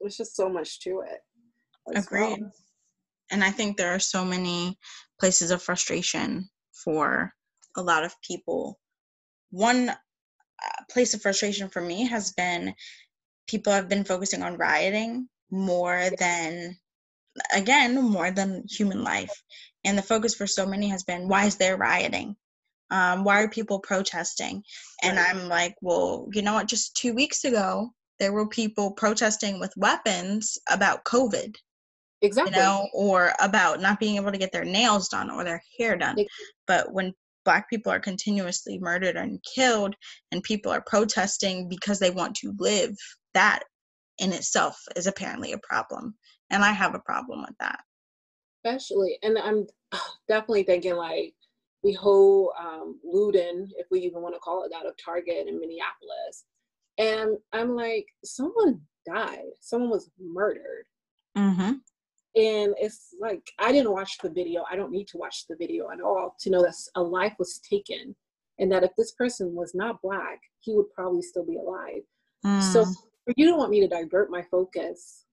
there's 0.00 0.16
just 0.16 0.34
so 0.34 0.48
much 0.48 0.80
to 0.80 1.02
it 1.06 1.20
Agreed. 1.94 2.40
Well. 2.40 2.52
And 3.30 3.44
I 3.44 3.50
think 3.50 3.76
there 3.76 3.94
are 3.94 4.00
so 4.00 4.24
many 4.24 4.76
places 5.18 5.50
of 5.50 5.62
frustration 5.62 6.48
for 6.72 7.32
a 7.76 7.82
lot 7.82 8.04
of 8.04 8.20
people. 8.22 8.78
One 9.50 9.90
uh, 9.90 10.84
place 10.90 11.14
of 11.14 11.22
frustration 11.22 11.68
for 11.68 11.80
me 11.80 12.06
has 12.06 12.32
been 12.32 12.74
people 13.46 13.72
have 13.72 13.88
been 13.88 14.04
focusing 14.04 14.42
on 14.42 14.56
rioting 14.56 15.28
more 15.50 16.10
than 16.18 16.76
again 17.54 18.02
more 18.02 18.30
than 18.30 18.64
human 18.68 19.02
life. 19.02 19.42
And 19.84 19.96
the 19.96 20.02
focus 20.02 20.34
for 20.34 20.46
so 20.46 20.66
many 20.66 20.88
has 20.88 21.04
been 21.04 21.28
why 21.28 21.46
is 21.46 21.56
there 21.56 21.76
rioting? 21.76 22.36
Um, 22.90 23.22
why 23.22 23.42
are 23.42 23.48
people 23.48 23.78
protesting? 23.78 24.62
And 25.02 25.18
i'm 25.18 25.48
like 25.48 25.76
well 25.80 26.28
you 26.32 26.42
know 26.42 26.54
what? 26.54 26.68
Just 26.68 26.96
two 26.96 27.14
weeks 27.14 27.44
ago 27.44 27.90
there 28.18 28.32
were 28.32 28.48
people 28.48 28.92
protesting 28.92 29.58
with 29.58 29.72
weapons 29.76 30.58
about 30.68 31.04
covid 31.04 31.54
exactly. 32.22 32.54
you 32.54 32.62
know 32.62 32.88
or 32.92 33.32
about 33.40 33.80
not 33.80 34.00
being 34.00 34.16
able 34.16 34.32
to 34.32 34.38
get 34.38 34.52
their 34.52 34.64
nails 34.64 35.08
done 35.08 35.30
or 35.30 35.44
their 35.44 35.62
hair 35.78 35.96
done. 35.96 36.16
But 36.66 36.92
when 36.92 37.14
black 37.44 37.68
people 37.70 37.90
are 37.90 38.00
continuously 38.00 38.78
murdered 38.78 39.16
and 39.16 39.42
killed 39.42 39.94
and 40.32 40.42
people 40.42 40.70
are 40.70 40.82
protesting 40.86 41.68
because 41.68 41.98
they 41.98 42.10
want 42.10 42.34
to 42.36 42.54
live 42.58 42.94
that 43.34 43.62
in 44.18 44.32
itself 44.32 44.78
is 44.96 45.06
apparently 45.06 45.52
a 45.52 45.58
problem. 45.58 46.14
And 46.50 46.64
i 46.64 46.72
have 46.72 46.94
a 46.94 47.00
problem 47.00 47.40
with 47.42 47.56
that. 47.60 47.80
Especially 48.64 49.18
and 49.22 49.38
i'm 49.38 49.66
definitely 50.28 50.64
thinking 50.64 50.96
like 50.96 51.34
the 51.82 51.94
whole 51.94 52.52
um, 52.58 53.00
looting 53.02 53.66
if 53.78 53.86
we 53.90 54.00
even 54.00 54.20
want 54.20 54.34
to 54.34 54.40
call 54.40 54.64
it 54.64 54.70
that 54.70 54.86
of 54.86 54.94
target 55.02 55.48
in 55.48 55.58
minneapolis. 55.58 56.44
And 56.98 57.38
i'm 57.52 57.74
like 57.74 58.06
someone 58.24 58.80
died. 59.06 59.48
Someone 59.60 59.90
was 59.90 60.10
murdered. 60.18 60.84
Mm-hmm 61.38 61.72
and 62.36 62.74
it's 62.78 63.14
like 63.20 63.42
i 63.58 63.72
didn't 63.72 63.90
watch 63.92 64.16
the 64.22 64.30
video 64.30 64.64
i 64.70 64.76
don't 64.76 64.92
need 64.92 65.08
to 65.08 65.18
watch 65.18 65.46
the 65.48 65.56
video 65.56 65.90
at 65.90 66.00
all 66.00 66.36
to 66.38 66.50
know 66.50 66.62
that 66.62 66.74
a 66.94 67.02
life 67.02 67.34
was 67.38 67.60
taken 67.68 68.14
and 68.58 68.70
that 68.70 68.84
if 68.84 68.90
this 68.96 69.12
person 69.12 69.54
was 69.54 69.74
not 69.74 70.00
black 70.00 70.40
he 70.60 70.72
would 70.72 70.90
probably 70.94 71.22
still 71.22 71.44
be 71.44 71.56
alive 71.56 72.02
mm. 72.44 72.72
so 72.72 72.84
you 73.36 73.46
don't 73.46 73.58
want 73.58 73.70
me 73.70 73.80
to 73.80 73.88
divert 73.88 74.30
my 74.30 74.42
focus 74.50 75.24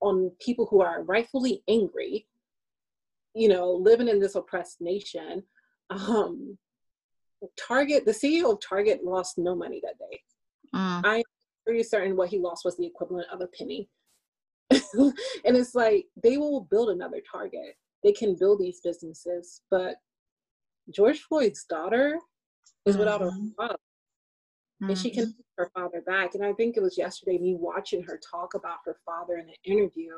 on 0.00 0.30
people 0.40 0.66
who 0.66 0.80
are 0.80 1.02
rightfully 1.02 1.62
angry 1.68 2.26
you 3.34 3.48
know 3.48 3.72
living 3.72 4.08
in 4.08 4.20
this 4.20 4.36
oppressed 4.36 4.80
nation 4.80 5.42
um 5.90 6.56
target 7.58 8.04
the 8.04 8.12
ceo 8.12 8.52
of 8.52 8.60
target 8.60 9.04
lost 9.04 9.38
no 9.38 9.56
money 9.56 9.80
that 9.82 9.98
day 9.98 10.20
mm. 10.72 11.02
i'm 11.04 11.22
pretty 11.66 11.82
certain 11.82 12.16
what 12.16 12.28
he 12.28 12.38
lost 12.38 12.64
was 12.64 12.76
the 12.76 12.86
equivalent 12.86 13.26
of 13.32 13.40
a 13.40 13.46
penny 13.58 13.88
and 15.44 15.56
it's 15.56 15.74
like 15.74 16.06
they 16.22 16.36
will 16.36 16.66
build 16.70 16.90
another 16.90 17.20
target. 17.30 17.76
They 18.02 18.12
can 18.12 18.36
build 18.38 18.58
these 18.60 18.80
businesses, 18.82 19.62
but 19.70 19.96
George 20.90 21.20
Floyd's 21.20 21.64
daughter 21.64 22.18
is 22.86 22.96
without 22.96 23.20
mm-hmm. 23.20 23.46
her 23.46 23.52
father. 23.56 23.74
Mm-hmm. 24.82 24.90
And 24.90 24.98
she 24.98 25.10
can 25.10 25.26
mm-hmm. 25.26 25.40
her 25.58 25.70
father 25.74 26.02
back. 26.04 26.34
And 26.34 26.44
I 26.44 26.52
think 26.52 26.76
it 26.76 26.82
was 26.82 26.98
yesterday 26.98 27.38
me 27.38 27.56
watching 27.58 28.02
her 28.02 28.18
talk 28.30 28.54
about 28.54 28.78
her 28.84 28.96
father 29.06 29.36
in 29.36 29.48
an 29.48 29.54
interview 29.64 30.12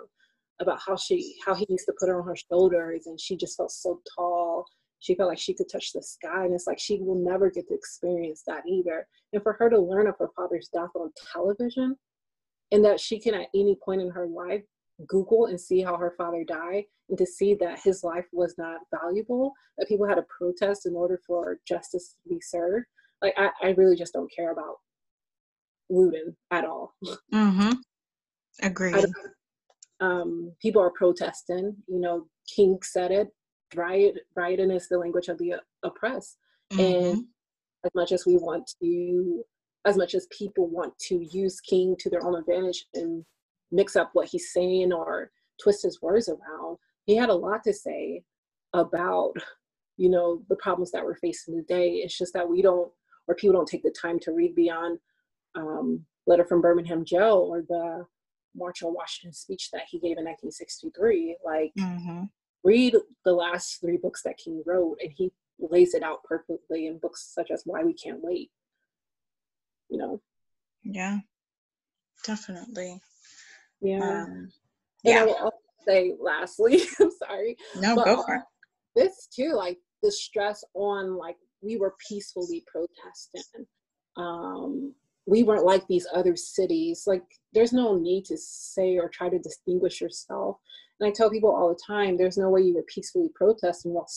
about 0.60 0.80
how 0.86 0.96
she 0.96 1.36
how 1.44 1.54
he 1.54 1.66
used 1.68 1.86
to 1.86 1.94
put 1.98 2.08
her 2.08 2.20
on 2.20 2.26
her 2.26 2.36
shoulders 2.36 3.06
and 3.06 3.20
she 3.20 3.36
just 3.36 3.56
felt 3.56 3.72
so 3.72 4.00
tall. 4.16 4.64
She 5.00 5.14
felt 5.14 5.28
like 5.28 5.38
she 5.38 5.52
could 5.52 5.68
touch 5.70 5.92
the 5.92 6.02
sky. 6.02 6.44
And 6.44 6.54
it's 6.54 6.66
like 6.66 6.78
she 6.78 6.98
will 6.98 7.22
never 7.22 7.50
get 7.50 7.68
to 7.68 7.74
experience 7.74 8.42
that 8.46 8.62
either. 8.66 9.06
And 9.34 9.42
for 9.42 9.52
her 9.54 9.68
to 9.68 9.78
learn 9.78 10.06
of 10.06 10.16
her 10.18 10.30
father's 10.34 10.68
death 10.72 10.90
on 10.94 11.10
television, 11.32 11.96
and 12.74 12.84
that 12.84 12.98
she 12.98 13.20
can 13.20 13.34
at 13.34 13.46
any 13.54 13.78
point 13.84 14.02
in 14.02 14.10
her 14.10 14.26
life 14.26 14.62
Google 15.06 15.46
and 15.46 15.60
see 15.60 15.80
how 15.80 15.96
her 15.96 16.12
father 16.18 16.44
died 16.44 16.84
and 17.08 17.16
to 17.16 17.24
see 17.24 17.54
that 17.54 17.78
his 17.78 18.02
life 18.02 18.26
was 18.32 18.54
not 18.58 18.80
valuable, 19.00 19.52
that 19.78 19.88
people 19.88 20.06
had 20.06 20.16
to 20.16 20.24
protest 20.36 20.84
in 20.84 20.94
order 20.94 21.20
for 21.24 21.58
justice 21.66 22.16
to 22.22 22.34
be 22.34 22.40
served. 22.40 22.86
Like, 23.22 23.34
I, 23.36 23.50
I 23.62 23.68
really 23.70 23.96
just 23.96 24.12
don't 24.12 24.30
care 24.34 24.50
about 24.50 24.76
looting 25.88 26.34
at 26.50 26.64
all. 26.64 26.94
Mm-hmm. 27.32 27.72
Agreed. 28.62 29.04
Um, 30.00 30.52
people 30.60 30.82
are 30.82 30.90
protesting. 30.90 31.76
You 31.86 32.00
know, 32.00 32.26
King 32.54 32.78
said 32.82 33.12
it. 33.12 33.28
Riot, 33.76 34.14
rioting 34.34 34.70
is 34.70 34.88
the 34.88 34.98
language 34.98 35.28
of 35.28 35.38
the 35.38 35.54
oppressed. 35.84 36.38
Mm-hmm. 36.72 37.06
And 37.06 37.24
as 37.84 37.90
much 37.94 38.12
as 38.12 38.26
we 38.26 38.36
want 38.36 38.70
to 38.82 39.44
as 39.86 39.96
much 39.96 40.14
as 40.14 40.26
people 40.36 40.68
want 40.68 40.96
to 40.98 41.24
use 41.30 41.60
King 41.60 41.96
to 41.98 42.10
their 42.10 42.24
own 42.24 42.36
advantage 42.36 42.86
and 42.94 43.24
mix 43.70 43.96
up 43.96 44.10
what 44.12 44.28
he's 44.28 44.52
saying 44.52 44.92
or 44.92 45.30
twist 45.62 45.82
his 45.82 46.00
words 46.00 46.28
around, 46.28 46.78
he 47.04 47.16
had 47.16 47.28
a 47.28 47.34
lot 47.34 47.62
to 47.64 47.72
say 47.72 48.22
about, 48.72 49.34
you 49.96 50.08
know, 50.08 50.42
the 50.48 50.56
problems 50.56 50.90
that 50.92 51.04
we're 51.04 51.16
facing 51.16 51.54
today. 51.54 51.96
It's 51.96 52.16
just 52.16 52.32
that 52.34 52.48
we 52.48 52.62
don't, 52.62 52.90
or 53.28 53.34
people 53.34 53.54
don't 53.54 53.68
take 53.68 53.82
the 53.82 53.94
time 54.00 54.18
to 54.20 54.32
read 54.32 54.54
beyond 54.54 54.98
um, 55.54 56.04
letter 56.26 56.44
from 56.44 56.62
Birmingham 56.62 57.04
jail 57.04 57.48
or 57.50 57.62
the 57.62 58.06
March 58.56 58.82
on 58.82 58.94
Washington 58.94 59.32
speech 59.32 59.70
that 59.72 59.82
he 59.88 59.98
gave 59.98 60.18
in 60.18 60.24
1963. 60.24 61.36
Like, 61.44 61.72
mm-hmm. 61.78 62.24
read 62.62 62.96
the 63.24 63.32
last 63.32 63.80
three 63.80 63.98
books 63.98 64.22
that 64.22 64.38
King 64.38 64.62
wrote, 64.66 64.96
and 65.02 65.12
he 65.14 65.32
lays 65.58 65.94
it 65.94 66.02
out 66.02 66.24
perfectly 66.24 66.86
in 66.86 66.98
books 66.98 67.30
such 67.34 67.50
as 67.50 67.62
Why 67.64 67.84
We 67.84 67.94
Can't 67.94 68.22
Wait. 68.22 68.50
You 69.94 69.98
know? 70.00 70.20
Yeah, 70.82 71.18
definitely. 72.24 73.00
Yeah. 73.80 74.24
Um, 74.24 74.50
yeah. 75.04 75.20
I 75.20 75.24
will 75.24 75.34
also 75.34 75.56
say, 75.86 76.14
lastly, 76.20 76.80
I'm 77.00 77.10
sorry. 77.12 77.56
No, 77.76 77.94
but, 77.94 78.06
go 78.06 78.22
for 78.24 78.34
it. 78.34 78.42
This 78.96 79.28
too, 79.32 79.52
like 79.54 79.78
the 80.02 80.10
stress 80.10 80.64
on 80.74 81.16
like 81.16 81.36
we 81.62 81.76
were 81.76 81.94
peacefully 82.08 82.64
protesting. 82.66 83.66
Um, 84.16 84.94
we 85.26 85.44
weren't 85.44 85.64
like 85.64 85.86
these 85.86 86.08
other 86.12 86.34
cities. 86.34 87.04
Like, 87.06 87.22
there's 87.52 87.72
no 87.72 87.96
need 87.96 88.24
to 88.26 88.36
say 88.36 88.98
or 88.98 89.08
try 89.08 89.28
to 89.28 89.38
distinguish 89.38 90.00
yourself. 90.00 90.58
And 90.98 91.08
I 91.08 91.12
tell 91.12 91.30
people 91.30 91.54
all 91.54 91.68
the 91.68 91.80
time, 91.86 92.16
there's 92.16 92.36
no 92.36 92.50
way 92.50 92.62
you 92.62 92.74
were 92.74 92.84
peacefully 92.92 93.30
protesting 93.32 93.92
while 93.92 94.08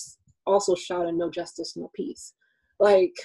also 0.47 0.73
shouting 0.73 1.19
no 1.19 1.29
justice, 1.29 1.77
no 1.77 1.91
peace. 1.95 2.33
Like, 2.79 3.15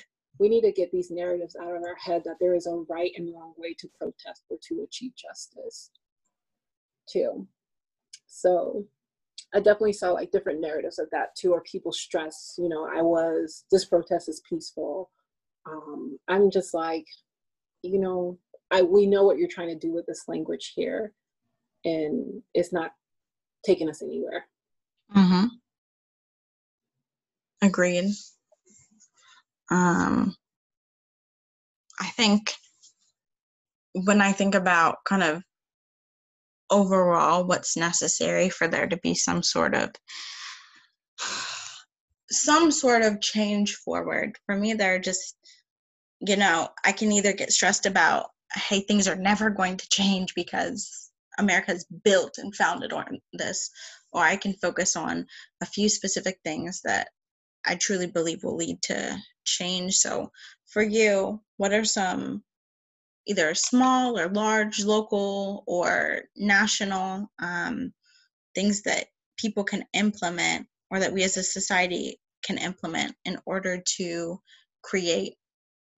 we 0.43 0.49
need 0.49 0.63
to 0.63 0.73
get 0.73 0.91
these 0.91 1.13
narratives 1.13 1.55
out 1.55 1.77
of 1.77 1.85
our 1.85 1.95
head 1.95 2.23
that 2.25 2.37
there 2.41 2.57
is 2.57 2.67
a 2.67 2.85
right 2.89 3.13
and 3.17 3.33
wrong 3.33 3.55
way 3.57 3.75
to 3.79 3.89
protest 3.97 4.43
or 4.51 4.57
to 4.69 4.83
achieve 4.83 5.13
justice, 5.15 5.91
too. 7.09 7.47
So, 8.27 8.85
I 9.55 9.59
definitely 9.59 9.93
saw 9.93 10.11
like 10.11 10.33
different 10.33 10.61
narratives 10.61 10.99
of 10.99 11.11
that 11.13 11.37
too, 11.37 11.53
or 11.53 11.61
people 11.61 11.93
stress, 11.93 12.55
you 12.59 12.69
know, 12.69 12.89
I 12.93 13.03
was, 13.03 13.65
this 13.71 13.85
protest 13.85 14.29
is 14.29 14.43
peaceful. 14.49 15.11
Um, 15.65 16.19
I'm 16.27 16.51
just 16.51 16.75
like, 16.75 17.07
you 17.83 18.01
know, 18.01 18.39
I 18.73 18.83
we 18.83 19.07
know 19.07 19.25
what 19.25 19.39
you're 19.39 19.49
trying 19.49 19.69
to 19.69 19.79
do 19.79 19.93
with 19.93 20.07
this 20.07 20.25
language 20.27 20.73
here, 20.75 21.13
and 21.85 22.43
it's 22.55 22.73
not 22.73 22.93
taking 23.65 23.89
us 23.89 24.03
anywhere. 24.03 24.47
Mm-hmm. 25.15 25.47
Agreed. 27.61 28.11
Um, 29.73 30.37
I 31.99 32.07
think 32.11 32.53
when 33.95 34.21
I 34.21 34.33
think 34.33 34.55
about 34.55 34.99
kind 35.05 35.23
of 35.23 35.43
overall 36.71 37.45
what's 37.45 37.77
necessary 37.77 38.49
for 38.49 38.69
there 38.69 38.87
to 38.87 38.97
be 38.99 39.15
some 39.15 39.43
sort 39.43 39.75
of 39.75 39.91
some 42.31 42.71
sort 42.71 43.03
of 43.03 43.21
change 43.21 43.75
forward 43.75 44.39
for 44.47 44.57
me 44.57 44.73
there 44.73 44.95
are 44.95 44.99
just 44.99 45.37
you 46.23 46.37
know, 46.37 46.69
I 46.85 46.93
can 46.93 47.11
either 47.13 47.33
get 47.33 47.53
stressed 47.53 47.85
about, 47.85 48.31
hey, 48.55 48.81
things 48.81 49.09
are 49.09 49.17
never 49.17 49.51
going 49.51 49.77
to 49.77 49.89
change 49.89 50.35
because 50.35 51.11
America's 51.39 51.85
built 52.05 52.39
and 52.39 52.55
founded 52.55 52.93
on 52.93 53.19
this, 53.33 53.71
or 54.13 54.23
I 54.23 54.37
can 54.37 54.53
focus 54.55 54.95
on 54.95 55.27
a 55.61 55.67
few 55.67 55.89
specific 55.89 56.39
things 56.45 56.81
that 56.85 57.09
I 57.67 57.77
truly 57.77 58.07
believe 58.07 58.43
will 58.43 58.57
lead 58.57 58.83
to 58.83 59.17
change. 59.45 59.97
So, 59.97 60.31
for 60.67 60.83
you, 60.83 61.41
what 61.57 61.73
are 61.73 61.85
some 61.85 62.43
either 63.27 63.55
small 63.55 64.19
or 64.19 64.29
large, 64.29 64.85
local 64.85 65.65
or 65.67 66.23
national 66.37 67.31
um, 67.39 67.93
things 68.55 68.83
that 68.83 69.07
people 69.37 69.65
can 69.65 69.85
implement 69.93 70.67
or 70.91 71.01
that 71.01 71.13
we 71.13 71.23
as 71.23 71.37
a 71.37 71.43
society 71.43 72.19
can 72.45 72.59
implement 72.59 73.15
in 73.25 73.39
order 73.47 73.83
to 73.97 74.41
create 74.83 75.35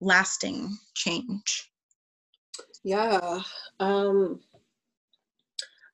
lasting 0.01 0.77
change? 0.93 1.71
Yeah, 2.83 3.41
um, 3.79 4.39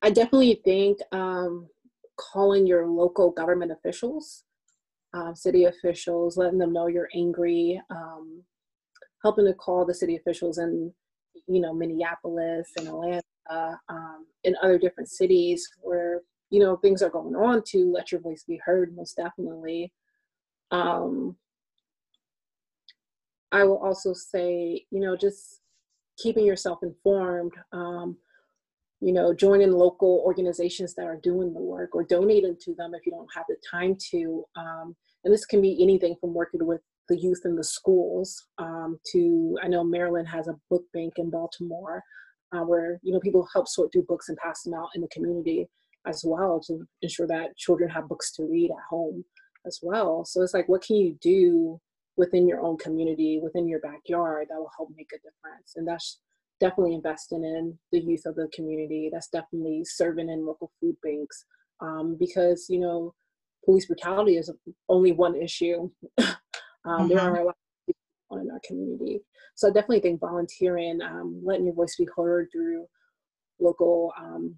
I 0.02 0.10
definitely 0.10 0.62
think 0.66 1.00
um, 1.12 1.68
calling 2.18 2.68
your 2.68 2.88
local 2.88 3.32
government 3.32 3.72
officials, 3.72 4.44
uh, 5.14 5.34
city 5.34 5.66
officials, 5.66 6.38
letting 6.38 6.60
them 6.60 6.74
know 6.74 6.88
you're 6.88 7.10
angry, 7.16 7.82
um, 7.90 8.44
helping 9.24 9.46
to 9.46 9.54
call 9.54 9.86
the 9.86 9.94
city 9.94 10.16
officials 10.16 10.58
in, 10.58 10.94
you 11.48 11.62
know, 11.62 11.74
Minneapolis 11.74 12.70
and 12.78 12.88
Atlanta 12.88 13.22
um, 13.90 14.26
and 14.46 14.56
other 14.62 14.78
different 14.78 15.10
cities 15.10 15.68
where 15.82 16.22
you 16.50 16.60
know 16.60 16.76
things 16.78 17.02
are 17.02 17.10
going 17.10 17.36
on 17.36 17.64
to 17.68 17.92
let 17.92 18.12
your 18.12 18.22
voice 18.22 18.44
be 18.48 18.60
heard. 18.64 18.96
Most 18.96 19.16
definitely. 19.16 19.92
Um, 20.72 21.36
I 23.52 23.66
will 23.66 23.78
also 23.78 24.14
say, 24.14 24.86
you 24.92 25.02
know, 25.02 25.18
just 25.18 25.60
keeping 26.18 26.46
yourself 26.46 26.80
informed, 26.84 27.52
um, 27.74 28.18
you 29.02 29.12
know, 29.12 29.34
joining 29.34 29.72
local 29.72 30.22
organizations 30.26 30.94
that 30.94 31.06
are 31.06 31.20
doing 31.24 31.54
the 31.54 31.60
work 31.60 31.96
or 31.96 32.04
donating 32.04 32.56
to 32.62 32.76
them 32.76 32.94
if 32.94 33.06
you 33.06 33.12
don't 33.12 33.28
have 33.36 33.46
the 33.50 33.56
time 33.70 33.98
to. 34.12 34.44
Um, 34.56 34.96
and 35.24 35.34
this 35.34 35.46
can 35.46 35.62
be 35.62 35.82
anything 35.82 36.16
from 36.22 36.34
working 36.34 36.66
with 36.66 36.82
the 37.10 37.18
youth 37.18 37.42
in 37.46 37.56
the 37.56 37.64
schools 37.64 38.46
um, 38.60 39.00
to, 39.12 39.58
I 39.62 39.68
know 39.68 39.84
Maryland 39.84 40.28
has 40.28 40.48
a 40.48 40.56
book 40.70 40.84
bank 40.94 41.14
in 41.18 41.30
Baltimore 41.30 42.04
uh, 42.54 42.62
where, 42.62 43.00
you 43.02 43.12
know, 43.12 43.20
people 43.20 43.48
help 43.52 43.68
sort 43.68 43.92
through 43.92 44.06
books 44.08 44.30
and 44.30 44.38
pass 44.38 44.64
them 44.64 44.76
out 44.76 44.90
in 44.96 45.02
the 45.02 45.08
community 45.08 45.68
as 46.06 46.24
well 46.26 46.62
to 46.68 46.86
ensure 47.02 47.28
that 47.28 47.58
children 47.58 47.90
have 47.90 48.08
books 48.08 48.32
to 48.34 48.44
read 48.44 48.72
at 48.72 48.84
home 48.90 49.24
as 49.66 49.80
well. 49.82 50.26
So 50.26 50.42
it's 50.42 50.54
like, 50.54 50.70
what 50.70 50.84
can 50.84 50.96
you 50.96 51.18
do 51.22 51.80
within 52.18 52.48
your 52.48 52.62
own 52.62 52.78
community, 52.78 53.40
within 53.42 53.68
your 53.68 53.80
backyard, 53.80 54.48
that 54.50 54.58
will 54.58 54.72
help 54.76 54.90
make 54.96 55.10
a 55.14 55.18
difference. 55.18 55.74
And 55.76 55.88
that's 55.88 56.20
definitely 56.62 56.94
investing 56.94 57.44
in 57.44 57.78
the 57.92 58.00
youth 58.00 58.26
of 58.26 58.36
the 58.36 58.48
community. 58.54 59.10
That's 59.12 59.28
definitely 59.28 59.84
serving 59.84 60.30
in 60.30 60.46
local 60.46 60.72
food 60.80 60.96
banks 61.04 61.46
um, 61.82 62.16
because, 62.18 62.68
you 62.70 62.80
know, 62.80 63.14
police 63.66 63.88
brutality 63.88 64.38
is 64.38 64.52
only 64.88 65.12
one 65.12 65.36
issue. 65.36 65.90
um, 66.20 66.30
mm-hmm. 66.86 67.08
There 67.10 67.20
are 67.20 67.42
a 67.42 67.46
lot 67.46 67.56
of 67.88 67.88
people 67.88 68.42
in 68.42 68.52
our 68.52 68.62
community. 68.66 69.20
So 69.56 69.68
I 69.68 69.72
definitely 69.72 70.00
think 70.00 70.22
volunteering, 70.22 71.02
um, 71.02 71.42
letting 71.44 71.66
your 71.66 71.76
voice 71.76 71.96
be 71.98 72.08
heard 72.16 72.48
through 72.54 72.86
local 73.60 74.14
um, 74.18 74.58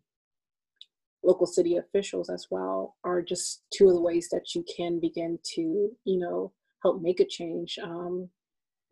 local 1.24 1.48
city 1.48 1.78
officials 1.78 2.30
as 2.30 2.48
well 2.52 2.96
are 3.06 3.22
just 3.22 3.64
two 3.74 3.88
of 3.88 3.94
the 3.94 4.02
ways 4.02 4.28
that 4.30 4.54
you 4.54 4.64
can 4.76 5.00
begin 5.00 5.40
to, 5.56 5.90
you 6.04 6.20
know, 6.20 6.52
help 6.82 7.02
make 7.02 7.22
a 7.22 7.26
change. 7.26 7.80
Um, 7.82 8.30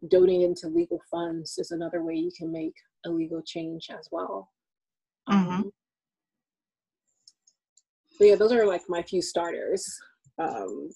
donating 0.09 0.55
to 0.55 0.67
legal 0.67 0.99
funds 1.11 1.57
is 1.57 1.71
another 1.71 2.03
way 2.03 2.15
you 2.15 2.31
can 2.35 2.51
make 2.51 2.73
a 3.05 3.09
legal 3.09 3.41
change 3.41 3.89
as 3.89 4.07
well. 4.11 4.49
Mm-hmm. 5.29 5.49
Um, 5.49 5.71
so 8.11 8.23
yeah, 8.25 8.35
those 8.35 8.51
are 8.51 8.65
like 8.65 8.81
my 8.87 9.01
few 9.01 9.21
starters. 9.21 9.87
Um, 10.37 10.89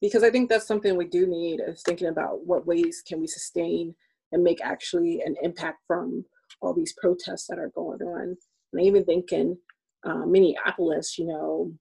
because 0.00 0.22
I 0.22 0.30
think 0.30 0.48
that's 0.48 0.66
something 0.66 0.96
we 0.96 1.06
do 1.06 1.26
need 1.26 1.60
is 1.66 1.82
thinking 1.82 2.08
about 2.08 2.46
what 2.46 2.66
ways 2.66 3.02
can 3.06 3.20
we 3.20 3.26
sustain 3.26 3.94
and 4.32 4.42
make 4.42 4.60
actually 4.62 5.20
an 5.24 5.36
impact 5.42 5.78
from 5.86 6.24
all 6.62 6.72
these 6.74 6.94
protests 7.00 7.46
that 7.48 7.58
are 7.58 7.70
going 7.74 8.00
on. 8.02 8.36
And 8.72 8.80
I 8.80 8.84
even 8.84 9.04
think 9.04 9.32
in 9.32 9.58
uh, 10.04 10.26
Minneapolis, 10.26 11.18
you 11.18 11.26
know, 11.26 11.72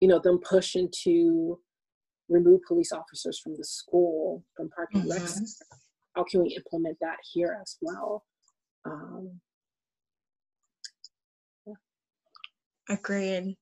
you 0.00 0.08
know, 0.08 0.18
them 0.18 0.38
pushing 0.38 0.90
to 1.04 1.58
remove 2.28 2.60
police 2.66 2.92
officers 2.92 3.38
from 3.38 3.54
the 3.56 3.64
school 3.64 4.44
from 4.56 4.68
parking 4.70 5.02
mm-hmm. 5.02 5.44
How 6.14 6.24
can 6.24 6.42
we 6.42 6.56
implement 6.56 6.96
that 7.00 7.16
here 7.32 7.58
as 7.60 7.76
well 7.80 8.24
um, 8.86 9.40
yeah. 11.66 11.74
agreed 12.88 13.56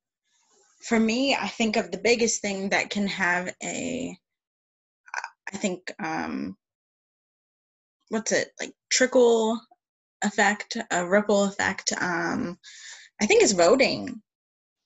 for 0.82 0.98
me 0.98 1.34
i 1.34 1.48
think 1.48 1.76
of 1.76 1.90
the 1.90 1.98
biggest 1.98 2.40
thing 2.40 2.68
that 2.68 2.90
can 2.90 3.06
have 3.06 3.54
a 3.62 4.16
i 5.52 5.56
think 5.56 5.92
um 6.02 6.56
what's 8.08 8.32
it 8.32 8.50
like 8.60 8.72
trickle 8.90 9.58
effect 10.22 10.76
a 10.90 11.06
ripple 11.06 11.44
effect 11.44 11.92
um 12.00 12.58
i 13.20 13.26
think 13.26 13.42
is 13.42 13.52
voting 13.52 14.20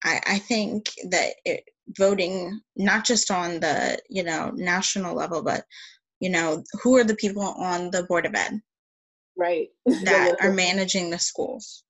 I, 0.05 0.21
I 0.27 0.39
think 0.39 0.91
that 1.11 1.35
it, 1.45 1.65
voting 1.97 2.61
not 2.77 3.05
just 3.05 3.31
on 3.31 3.61
the 3.61 3.99
you 4.09 4.23
know 4.23 4.51
national 4.55 5.15
level 5.15 5.43
but 5.43 5.65
you 6.21 6.31
know 6.31 6.63
who 6.83 6.97
are 6.97 7.05
the 7.05 7.17
people 7.17 7.43
on 7.43 7.91
the 7.91 8.05
board 8.05 8.27
of 8.27 8.35
ed? 8.35 8.61
Right. 9.37 9.69
That 10.05 10.37
are 10.41 10.53
managing 10.53 11.11
the 11.11 11.19
schools. 11.19 11.85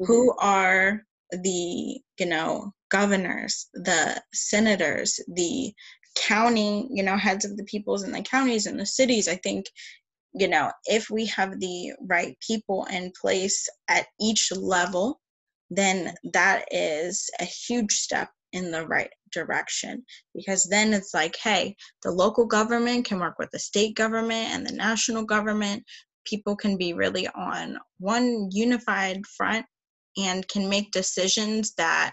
Mm-hmm. 0.00 0.12
who 0.12 0.34
are 0.38 1.02
the 1.30 2.00
you 2.18 2.26
know 2.26 2.72
governors 2.90 3.68
the 3.74 4.22
senators 4.32 5.20
the 5.34 5.72
county 6.14 6.88
you 6.90 7.02
know 7.02 7.16
heads 7.16 7.44
of 7.44 7.56
the 7.56 7.64
peoples 7.64 8.02
in 8.02 8.12
the 8.12 8.22
counties 8.22 8.66
and 8.66 8.80
the 8.80 8.86
cities? 8.86 9.28
I 9.28 9.36
think 9.36 9.66
you 10.32 10.48
know 10.48 10.72
if 10.86 11.10
we 11.10 11.26
have 11.26 11.60
the 11.60 11.92
right 12.08 12.36
people 12.46 12.86
in 12.90 13.12
place 13.20 13.68
at 13.88 14.06
each 14.20 14.50
level 14.52 15.20
then 15.70 16.14
that 16.32 16.64
is 16.70 17.30
a 17.38 17.44
huge 17.44 17.92
step 17.92 18.30
in 18.52 18.70
the 18.70 18.86
right 18.86 19.10
direction. 19.32 20.04
Because 20.34 20.64
then 20.70 20.92
it's 20.92 21.14
like 21.14 21.36
hey 21.42 21.76
the 22.02 22.10
local 22.10 22.46
government 22.46 23.04
can 23.04 23.18
work 23.18 23.38
with 23.38 23.50
the 23.50 23.58
state 23.58 23.96
government 23.96 24.50
and 24.50 24.66
the 24.66 24.74
national 24.74 25.24
government. 25.24 25.84
People 26.24 26.54
can 26.54 26.76
be 26.76 26.92
really 26.92 27.26
on 27.28 27.78
one 27.98 28.48
unified 28.52 29.20
front 29.26 29.66
and 30.16 30.46
can 30.48 30.68
make 30.68 30.92
decisions 30.92 31.74
that 31.74 32.12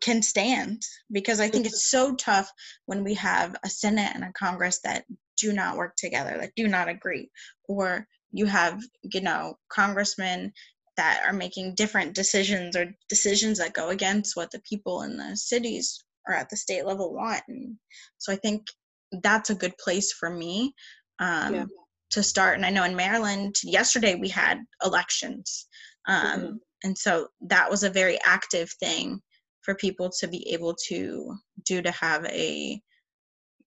can 0.00 0.22
stand. 0.22 0.82
Because 1.12 1.40
I 1.40 1.48
think 1.48 1.66
it's 1.66 1.90
so 1.90 2.14
tough 2.16 2.50
when 2.86 3.04
we 3.04 3.14
have 3.14 3.56
a 3.64 3.70
Senate 3.70 4.12
and 4.14 4.24
a 4.24 4.32
Congress 4.32 4.80
that 4.82 5.04
do 5.36 5.52
not 5.52 5.76
work 5.76 5.94
together, 5.96 6.36
that 6.40 6.52
do 6.56 6.66
not 6.66 6.88
agree, 6.88 7.30
or 7.68 8.06
you 8.32 8.46
have, 8.46 8.82
you 9.02 9.20
know, 9.20 9.58
congressmen 9.68 10.52
that 10.96 11.22
are 11.26 11.32
making 11.32 11.74
different 11.74 12.14
decisions 12.14 12.76
or 12.76 12.94
decisions 13.08 13.58
that 13.58 13.74
go 13.74 13.90
against 13.90 14.36
what 14.36 14.50
the 14.50 14.60
people 14.68 15.02
in 15.02 15.16
the 15.16 15.36
cities 15.36 16.02
or 16.26 16.34
at 16.34 16.48
the 16.50 16.56
state 16.56 16.86
level 16.86 17.14
want. 17.14 17.42
And 17.48 17.76
so 18.18 18.32
I 18.32 18.36
think 18.36 18.66
that's 19.22 19.50
a 19.50 19.54
good 19.54 19.76
place 19.78 20.12
for 20.12 20.30
me 20.30 20.74
um, 21.18 21.54
yeah. 21.54 21.64
to 22.10 22.22
start. 22.22 22.56
And 22.56 22.66
I 22.66 22.70
know 22.70 22.84
in 22.84 22.96
Maryland, 22.96 23.56
yesterday 23.62 24.14
we 24.14 24.28
had 24.28 24.58
elections. 24.84 25.66
Um, 26.08 26.40
mm-hmm. 26.40 26.54
And 26.84 26.96
so 26.96 27.28
that 27.42 27.70
was 27.70 27.82
a 27.82 27.90
very 27.90 28.18
active 28.24 28.70
thing 28.80 29.20
for 29.66 29.74
people 29.74 30.10
to 30.20 30.28
be 30.28 30.48
able 30.52 30.74
to 30.88 31.36
do 31.64 31.82
to 31.82 31.90
have 31.90 32.24
a 32.26 32.80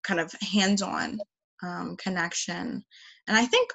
kind 0.02 0.18
of 0.18 0.32
hands-on 0.40 1.20
um, 1.62 1.94
connection 1.98 2.82
and 3.28 3.36
i 3.36 3.44
think 3.44 3.70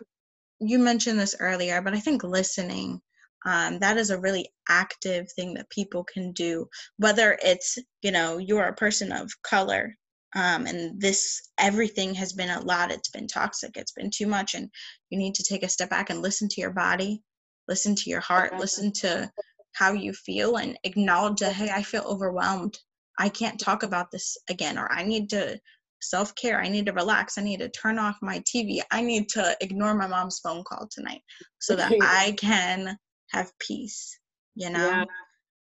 you 0.60 0.80
mentioned 0.80 1.20
this 1.20 1.36
earlier 1.40 1.82
but 1.82 1.94
i 1.94 2.00
think 2.00 2.24
listening 2.24 3.00
um, 3.46 3.80
that 3.80 3.98
is 3.98 4.10
a 4.10 4.20
really 4.20 4.50
active 4.70 5.32
thing 5.34 5.54
that 5.54 5.70
people 5.70 6.04
can 6.04 6.32
do 6.32 6.68
whether 6.98 7.38
it's 7.44 7.78
you 8.02 8.12
know 8.12 8.38
you're 8.38 8.66
a 8.66 8.76
person 8.76 9.12
of 9.12 9.32
color 9.44 9.96
um, 10.36 10.66
and 10.66 11.00
this 11.00 11.50
everything 11.58 12.14
has 12.16 12.34
been 12.34 12.50
a 12.50 12.60
lot. 12.60 12.92
It's 12.92 13.10
been 13.10 13.26
toxic. 13.26 13.78
It's 13.78 13.94
been 13.94 14.12
too 14.14 14.28
much 14.28 14.54
and 14.54 14.70
you 15.10 15.18
need 15.18 15.34
to 15.36 15.44
take 15.44 15.64
a 15.64 15.70
step 15.70 15.90
back 15.90 16.10
and 16.10 16.22
listen 16.22 16.50
to 16.50 16.62
your 16.62 16.74
body 16.74 17.22
listen 17.68 17.96
to 17.96 18.10
your 18.10 18.22
heart 18.22 18.58
listen 18.60 18.92
to 18.92 19.30
how 19.74 19.92
you 19.92 20.14
feel 20.14 20.58
and 20.58 20.78
acknowledge 20.84 21.40
that 21.40 21.54
hey 21.54 21.70
i 21.70 21.82
feel 21.82 22.04
overwhelmed. 22.04 22.78
I 23.18 23.30
can't 23.30 23.60
talk 23.60 23.84
about 23.84 24.12
this 24.12 24.38
again 24.50 24.78
or 24.78 24.92
i 24.92 25.04
need 25.04 25.30
to 25.32 25.60
self-care. 26.02 26.62
I 26.62 26.68
need 26.68 26.86
to 26.86 26.94
relax. 26.94 27.38
I 27.38 27.42
need 27.42 27.62
to 27.62 27.70
turn 27.70 27.98
off 27.98 28.18
my 28.22 28.40
tv 28.40 28.82
i 28.92 29.02
need 29.02 29.30
to 29.30 29.56
ignore 29.62 29.96
my 29.96 30.08
mom's 30.08 30.40
phone 30.40 30.64
call 30.64 30.88
tonight 30.92 31.22
so 31.60 31.76
that 31.76 31.92
i 32.02 32.36
can 32.38 32.98
have 33.32 33.52
peace 33.60 34.20
you 34.56 34.70
know 34.70 34.88
yeah. 34.88 35.06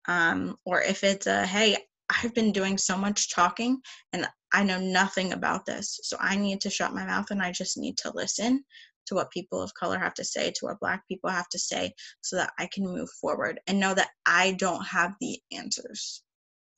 um 0.08 0.56
or 0.64 0.82
if 0.82 1.04
it's 1.04 1.26
a 1.26 1.46
hey 1.46 1.76
i've 2.10 2.34
been 2.34 2.52
doing 2.52 2.76
so 2.76 2.96
much 2.96 3.32
talking 3.32 3.78
and 4.12 4.26
i 4.52 4.62
know 4.62 4.80
nothing 4.80 5.32
about 5.32 5.64
this 5.66 6.00
so 6.02 6.16
i 6.20 6.36
need 6.36 6.60
to 6.60 6.70
shut 6.70 6.94
my 6.94 7.04
mouth 7.06 7.30
and 7.30 7.42
i 7.42 7.52
just 7.52 7.78
need 7.78 7.96
to 7.96 8.10
listen 8.14 8.64
to 9.10 9.16
what 9.16 9.30
people 9.30 9.60
of 9.60 9.74
color 9.74 9.98
have 9.98 10.14
to 10.14 10.24
say, 10.24 10.50
to 10.52 10.66
what 10.66 10.80
Black 10.80 11.06
people 11.08 11.30
have 11.30 11.48
to 11.48 11.58
say, 11.58 11.92
so 12.20 12.36
that 12.36 12.52
I 12.58 12.68
can 12.72 12.84
move 12.84 13.10
forward 13.20 13.60
and 13.66 13.78
know 13.78 13.92
that 13.92 14.10
I 14.24 14.52
don't 14.52 14.84
have 14.86 15.14
the 15.20 15.38
answers. 15.52 16.22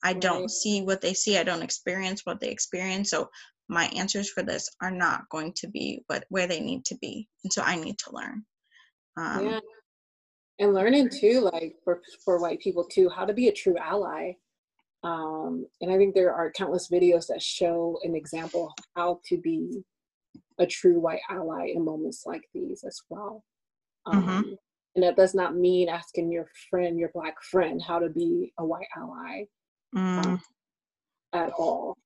I 0.03 0.13
don't 0.13 0.51
see 0.51 0.81
what 0.81 0.99
they 0.99 1.13
see, 1.13 1.37
I 1.37 1.43
don't 1.43 1.61
experience 1.61 2.21
what 2.25 2.41
they 2.41 2.49
experience. 2.49 3.11
So 3.11 3.29
my 3.69 3.85
answers 3.95 4.29
for 4.29 4.43
this 4.43 4.69
are 4.81 4.91
not 4.91 5.29
going 5.29 5.53
to 5.57 5.67
be 5.67 6.03
what 6.07 6.25
where 6.29 6.47
they 6.47 6.59
need 6.59 6.83
to 6.85 6.97
be. 6.97 7.29
And 7.43 7.53
so 7.53 7.61
I 7.61 7.75
need 7.75 7.97
to 7.99 8.11
learn. 8.11 8.43
Um, 9.15 9.45
yeah. 9.45 9.59
And 10.59 10.73
learning 10.73 11.09
too, 11.09 11.49
like 11.51 11.75
for 11.83 12.01
for 12.23 12.39
white 12.39 12.59
people 12.59 12.85
too, 12.85 13.09
how 13.09 13.25
to 13.25 13.33
be 13.33 13.47
a 13.47 13.53
true 13.53 13.77
ally. 13.77 14.33
Um, 15.03 15.65
and 15.81 15.91
I 15.91 15.97
think 15.97 16.13
there 16.13 16.33
are 16.33 16.51
countless 16.51 16.89
videos 16.89 17.27
that 17.27 17.41
show 17.41 17.99
an 18.03 18.15
example 18.15 18.67
of 18.67 18.85
how 18.95 19.19
to 19.25 19.37
be 19.37 19.83
a 20.59 20.65
true 20.65 20.99
white 20.99 21.19
ally 21.29 21.71
in 21.73 21.83
moments 21.83 22.23
like 22.25 22.43
these 22.53 22.83
as 22.83 23.01
well. 23.09 23.43
Um, 24.05 24.23
mm-hmm. 24.23 24.53
And 24.95 25.03
that 25.03 25.17
does 25.17 25.33
not 25.33 25.55
mean 25.55 25.89
asking 25.89 26.31
your 26.31 26.47
friend, 26.69 26.99
your 26.99 27.09
black 27.13 27.41
friend, 27.43 27.81
how 27.81 27.99
to 27.99 28.09
be 28.09 28.53
a 28.59 28.65
white 28.65 28.87
ally 28.95 29.45
mm. 29.95 30.25
um, 30.25 30.41
at 31.33 31.51
all. 31.57 31.97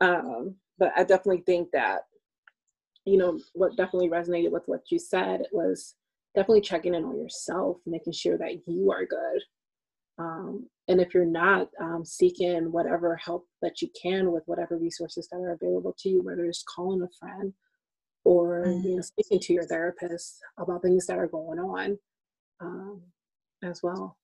Um, 0.00 0.56
but 0.76 0.92
I 0.96 1.04
definitely 1.04 1.42
think 1.46 1.68
that, 1.72 2.00
you 3.04 3.16
know, 3.16 3.38
what 3.52 3.76
definitely 3.76 4.08
resonated 4.08 4.50
with 4.50 4.64
what 4.66 4.90
you 4.90 4.98
said 4.98 5.42
was 5.52 5.94
definitely 6.34 6.60
checking 6.60 6.94
in 6.94 7.04
on 7.04 7.18
yourself, 7.18 7.78
making 7.86 8.12
sure 8.12 8.36
that 8.38 8.66
you 8.66 8.90
are 8.90 9.06
good. 9.06 9.42
Um, 10.18 10.68
and 10.88 11.00
if 11.00 11.14
you're 11.14 11.24
not 11.24 11.68
um, 11.80 12.04
seeking 12.04 12.70
whatever 12.70 13.16
help 13.16 13.46
that 13.62 13.82
you 13.82 13.88
can 14.00 14.30
with 14.30 14.44
whatever 14.46 14.76
resources 14.76 15.28
that 15.30 15.38
are 15.38 15.52
available 15.52 15.94
to 15.98 16.08
you 16.08 16.22
whether 16.22 16.44
it's 16.44 16.62
calling 16.62 17.02
a 17.02 17.08
friend 17.18 17.52
or 18.24 18.64
mm-hmm. 18.66 18.88
you 18.88 18.96
know 18.96 19.02
speaking 19.02 19.40
to 19.40 19.52
your 19.52 19.66
therapist 19.66 20.38
about 20.58 20.82
things 20.82 21.06
that 21.06 21.18
are 21.18 21.26
going 21.26 21.58
on 21.58 21.98
um, 22.60 23.02
as 23.62 23.80
well. 23.82 24.16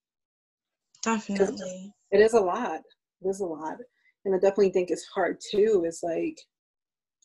Definitely. 1.02 1.92
it 2.10 2.20
is 2.20 2.34
a 2.34 2.40
lot. 2.40 2.80
It 3.22 3.28
is 3.28 3.40
a 3.40 3.46
lot. 3.46 3.76
And 4.24 4.34
i 4.34 4.38
definitely 4.38 4.70
think 4.70 4.90
it's 4.90 5.06
hard 5.06 5.38
too. 5.50 5.84
Is 5.86 6.00
like 6.02 6.38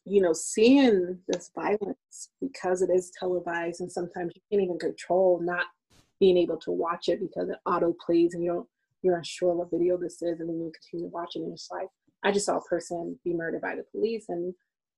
you 0.05 0.21
know 0.21 0.33
seeing 0.33 1.17
this 1.27 1.51
violence 1.55 2.29
because 2.39 2.81
it 2.81 2.89
is 2.89 3.11
televised 3.19 3.81
and 3.81 3.91
sometimes 3.91 4.31
you 4.35 4.41
can't 4.49 4.63
even 4.63 4.77
control 4.77 5.39
not 5.41 5.65
being 6.19 6.37
able 6.37 6.57
to 6.57 6.71
watch 6.71 7.09
it 7.09 7.19
because 7.19 7.49
it 7.49 7.57
auto 7.65 7.93
plays 8.05 8.33
and 8.33 8.43
you 8.43 8.51
don't 8.51 8.67
you're 9.05 9.17
unsure 9.17 9.53
what 9.53 9.69
video 9.69 9.97
this 9.97 10.21
is, 10.21 10.39
and 10.39 10.49
then 10.49 10.57
you 10.57 10.71
continue 10.81 11.11
watching, 11.13 11.43
and 11.43 11.53
it's 11.53 11.69
like, 11.71 11.87
I 12.23 12.31
just 12.31 12.47
saw 12.47 12.57
a 12.57 12.63
person 12.63 13.17
be 13.23 13.33
murdered 13.33 13.61
by 13.61 13.75
the 13.75 13.85
police 13.91 14.25
and 14.29 14.53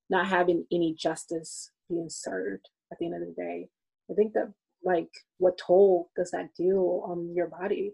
not 0.08 0.26
having 0.26 0.64
any 0.72 0.94
justice 0.98 1.70
being 1.88 2.08
served 2.08 2.68
at 2.90 2.98
the 2.98 3.04
end 3.04 3.14
of 3.14 3.20
the 3.20 3.34
day. 3.34 3.68
I 4.10 4.14
think 4.14 4.32
that, 4.32 4.52
like, 4.82 5.10
what 5.36 5.58
toll 5.58 6.10
does 6.16 6.30
that 6.30 6.48
do 6.56 6.78
on 7.04 7.34
your 7.34 7.48
body 7.48 7.92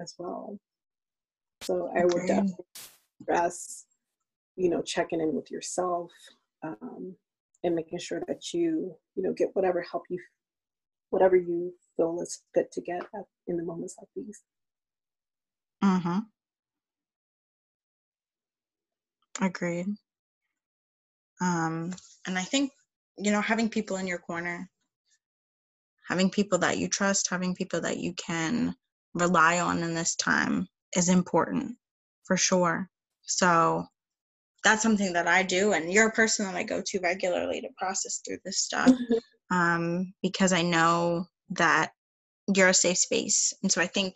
as 0.00 0.14
well? 0.16 0.60
So 1.62 1.90
I 1.96 2.04
would 2.04 2.26
definitely 2.28 2.64
stress, 3.22 3.86
you 4.56 4.70
know, 4.70 4.82
checking 4.82 5.20
in 5.20 5.34
with 5.34 5.50
yourself 5.50 6.10
um, 6.62 7.14
and 7.62 7.74
making 7.74 7.98
sure 7.98 8.22
that 8.26 8.52
you, 8.52 8.96
you 9.14 9.22
know, 9.22 9.32
get 9.32 9.50
whatever 9.54 9.84
help 9.90 10.04
you, 10.08 10.18
whatever 11.10 11.36
you 11.36 11.72
feel 11.96 12.18
is 12.22 12.42
fit 12.54 12.72
to 12.72 12.80
get 12.80 13.02
in 13.46 13.56
the 13.56 13.62
moments 13.62 13.96
like 13.98 14.08
these. 14.16 14.42
Mm-hmm. 15.84 16.18
Agreed. 19.44 19.86
Um, 21.40 21.92
and 22.26 22.38
I 22.38 22.42
think, 22.42 22.72
you 23.18 23.30
know, 23.30 23.42
having 23.42 23.68
people 23.68 23.96
in 23.96 24.06
your 24.06 24.18
corner, 24.18 24.70
having 26.08 26.30
people 26.30 26.58
that 26.58 26.78
you 26.78 26.88
trust, 26.88 27.28
having 27.28 27.54
people 27.54 27.82
that 27.82 27.98
you 27.98 28.14
can 28.14 28.74
rely 29.14 29.60
on 29.60 29.82
in 29.82 29.94
this 29.94 30.14
time 30.16 30.66
is 30.96 31.08
important 31.08 31.76
for 32.24 32.36
sure. 32.36 32.88
So 33.22 33.84
that's 34.64 34.82
something 34.82 35.12
that 35.12 35.28
I 35.28 35.42
do, 35.42 35.72
and 35.72 35.92
you're 35.92 36.08
a 36.08 36.12
person 36.12 36.46
that 36.46 36.56
I 36.56 36.62
go 36.62 36.82
to 36.84 37.00
regularly 37.00 37.60
to 37.60 37.68
process 37.76 38.20
through 38.24 38.38
this 38.44 38.58
stuff 38.58 38.92
um, 39.50 40.12
because 40.22 40.52
I 40.52 40.62
know 40.62 41.26
that 41.50 41.92
you're 42.54 42.68
a 42.68 42.74
safe 42.74 42.98
space. 42.98 43.52
And 43.62 43.70
so 43.70 43.80
I 43.80 43.86
think 43.86 44.14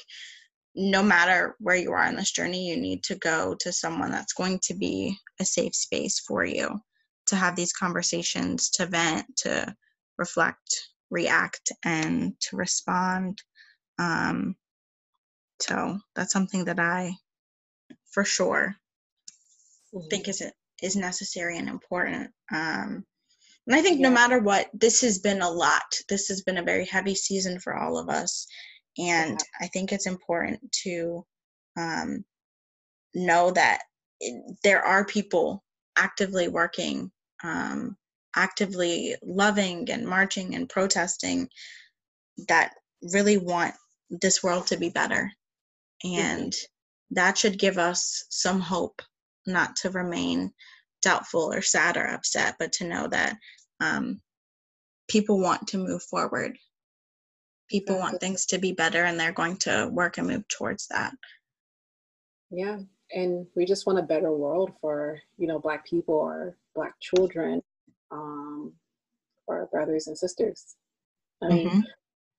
no 0.74 1.02
matter 1.02 1.56
where 1.58 1.76
you 1.76 1.92
are 1.92 2.06
in 2.06 2.16
this 2.16 2.32
journey, 2.32 2.68
you 2.68 2.76
need 2.76 3.02
to 3.04 3.16
go 3.16 3.56
to 3.60 3.72
someone 3.72 4.10
that's 4.10 4.32
going 4.32 4.60
to 4.64 4.74
be 4.74 5.16
a 5.40 5.44
safe 5.44 5.74
space 5.74 6.20
for 6.20 6.44
you 6.44 6.78
to 7.26 7.36
have 7.36 7.56
these 7.56 7.72
conversations, 7.72 8.70
to 8.70 8.86
vent, 8.86 9.24
to 9.36 9.74
reflect, 10.18 10.88
react, 11.10 11.72
and 11.84 12.34
to 12.40 12.56
respond. 12.56 13.38
Um, 13.98 14.56
so 15.60 15.98
that's 16.14 16.32
something 16.32 16.64
that 16.66 16.78
I, 16.78 17.12
for 18.10 18.24
sure, 18.24 18.74
mm-hmm. 19.94 20.08
think 20.08 20.28
is 20.28 20.42
is 20.82 20.96
necessary 20.96 21.58
and 21.58 21.68
important. 21.68 22.30
Um, 22.52 23.04
and 23.66 23.76
I 23.76 23.82
think 23.82 24.00
yeah. 24.00 24.08
no 24.08 24.14
matter 24.14 24.40
what, 24.40 24.68
this 24.72 25.00
has 25.02 25.18
been 25.18 25.42
a 25.42 25.50
lot. 25.50 25.94
This 26.08 26.28
has 26.28 26.42
been 26.42 26.58
a 26.58 26.62
very 26.62 26.86
heavy 26.86 27.14
season 27.14 27.60
for 27.60 27.76
all 27.76 27.98
of 27.98 28.08
us. 28.08 28.46
And 28.98 29.38
I 29.60 29.66
think 29.68 29.92
it's 29.92 30.06
important 30.06 30.60
to 30.84 31.24
um, 31.78 32.24
know 33.14 33.50
that 33.52 33.82
there 34.64 34.82
are 34.82 35.04
people 35.04 35.62
actively 35.96 36.48
working, 36.48 37.10
um, 37.44 37.96
actively 38.36 39.14
loving 39.22 39.90
and 39.90 40.06
marching 40.06 40.54
and 40.54 40.68
protesting 40.68 41.48
that 42.48 42.74
really 43.12 43.38
want 43.38 43.74
this 44.10 44.42
world 44.42 44.66
to 44.68 44.76
be 44.76 44.88
better. 44.88 45.30
And 46.02 46.52
mm-hmm. 46.52 47.14
that 47.14 47.38
should 47.38 47.58
give 47.58 47.78
us 47.78 48.24
some 48.30 48.60
hope 48.60 49.02
not 49.52 49.76
to 49.76 49.90
remain 49.90 50.52
doubtful 51.02 51.52
or 51.52 51.62
sad 51.62 51.96
or 51.96 52.06
upset, 52.06 52.56
but 52.58 52.72
to 52.72 52.84
know 52.86 53.08
that 53.08 53.36
um, 53.80 54.20
people 55.08 55.40
want 55.40 55.66
to 55.68 55.78
move 55.78 56.02
forward 56.02 56.56
people 57.68 57.96
want 57.96 58.20
things 58.20 58.46
to 58.46 58.58
be 58.58 58.72
better 58.72 59.04
and 59.04 59.18
they're 59.18 59.30
going 59.30 59.56
to 59.56 59.88
work 59.92 60.18
and 60.18 60.26
move 60.26 60.42
towards 60.48 60.88
that 60.88 61.12
yeah 62.50 62.78
and 63.12 63.46
we 63.54 63.64
just 63.64 63.86
want 63.86 63.98
a 63.98 64.02
better 64.02 64.32
world 64.32 64.72
for 64.80 65.18
you 65.38 65.46
know 65.46 65.58
black 65.58 65.86
people 65.86 66.16
or 66.16 66.56
black 66.74 66.94
children 67.00 67.62
um, 68.10 68.72
our 69.50 69.66
brothers 69.66 70.06
and 70.06 70.16
sisters. 70.16 70.76
I 71.42 71.48
mean, 71.48 71.68
mm-hmm. 71.68 71.80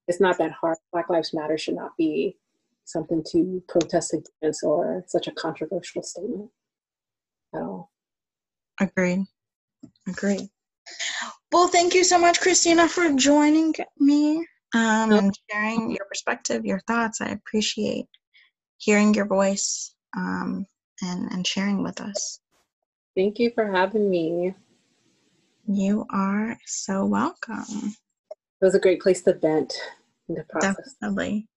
it's 0.07 0.22
not 0.22 0.38
that 0.38 0.51
hard. 0.51 0.78
Black 0.91 1.09
Lives 1.09 1.34
Matter 1.34 1.57
should 1.57 1.76
not 1.76 1.97
be 1.97 2.38
something 2.86 3.24
to 3.32 3.64
protest 3.68 4.14
against 4.14 4.64
or 4.64 5.03
such 5.07 5.28
a 5.28 5.32
controversial 5.32 6.03
statement 6.03 6.49
at 7.53 7.61
all. 7.61 7.91
Agreed. 8.79 9.25
Agreed. 10.07 10.49
Well, 11.51 11.67
thank 11.67 11.93
you 11.93 12.03
so 12.03 12.17
much, 12.17 12.39
Christina, 12.39 12.87
for 12.87 13.11
joining 13.13 13.73
me 13.99 14.37
um, 14.73 15.11
and 15.11 15.33
sharing 15.49 15.91
your 15.91 16.05
perspective, 16.05 16.65
your 16.65 16.79
thoughts. 16.87 17.21
I 17.21 17.29
appreciate 17.29 18.05
hearing 18.77 19.13
your 19.13 19.27
voice 19.27 19.93
um, 20.15 20.65
and, 21.01 21.31
and 21.31 21.45
sharing 21.45 21.83
with 21.83 22.01
us. 22.01 22.39
Thank 23.15 23.39
you 23.39 23.51
for 23.53 23.69
having 23.69 24.09
me. 24.09 24.55
You 25.67 26.05
are 26.09 26.57
so 26.65 27.05
welcome. 27.05 27.95
It 28.61 28.65
was 28.65 28.75
a 28.75 28.79
great 28.79 29.01
place 29.01 29.21
to 29.23 29.33
vent 29.33 29.73
in 30.29 30.35
the 30.35 30.43
process. 30.45 30.95
Definitely. 31.01 31.47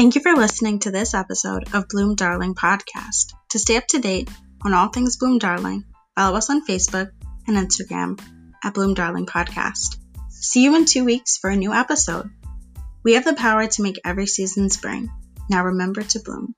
Thank 0.00 0.14
you 0.14 0.22
for 0.22 0.32
listening 0.32 0.78
to 0.78 0.90
this 0.90 1.12
episode 1.12 1.74
of 1.74 1.86
Bloom 1.88 2.14
Darling 2.14 2.54
Podcast. 2.54 3.34
To 3.50 3.58
stay 3.58 3.76
up 3.76 3.86
to 3.88 3.98
date 3.98 4.30
on 4.64 4.72
all 4.72 4.88
things 4.88 5.18
Bloom 5.18 5.38
Darling, 5.38 5.84
follow 6.16 6.38
us 6.38 6.48
on 6.48 6.64
Facebook 6.64 7.10
and 7.46 7.58
Instagram 7.58 8.18
at 8.64 8.72
Bloom 8.72 8.94
Darling 8.94 9.26
Podcast. 9.26 9.98
See 10.30 10.64
you 10.64 10.74
in 10.74 10.86
two 10.86 11.04
weeks 11.04 11.36
for 11.36 11.50
a 11.50 11.56
new 11.56 11.74
episode. 11.74 12.30
We 13.04 13.12
have 13.12 13.26
the 13.26 13.34
power 13.34 13.66
to 13.66 13.82
make 13.82 14.00
every 14.02 14.26
season 14.26 14.70
spring. 14.70 15.10
Now 15.50 15.66
remember 15.66 16.00
to 16.00 16.20
bloom. 16.20 16.54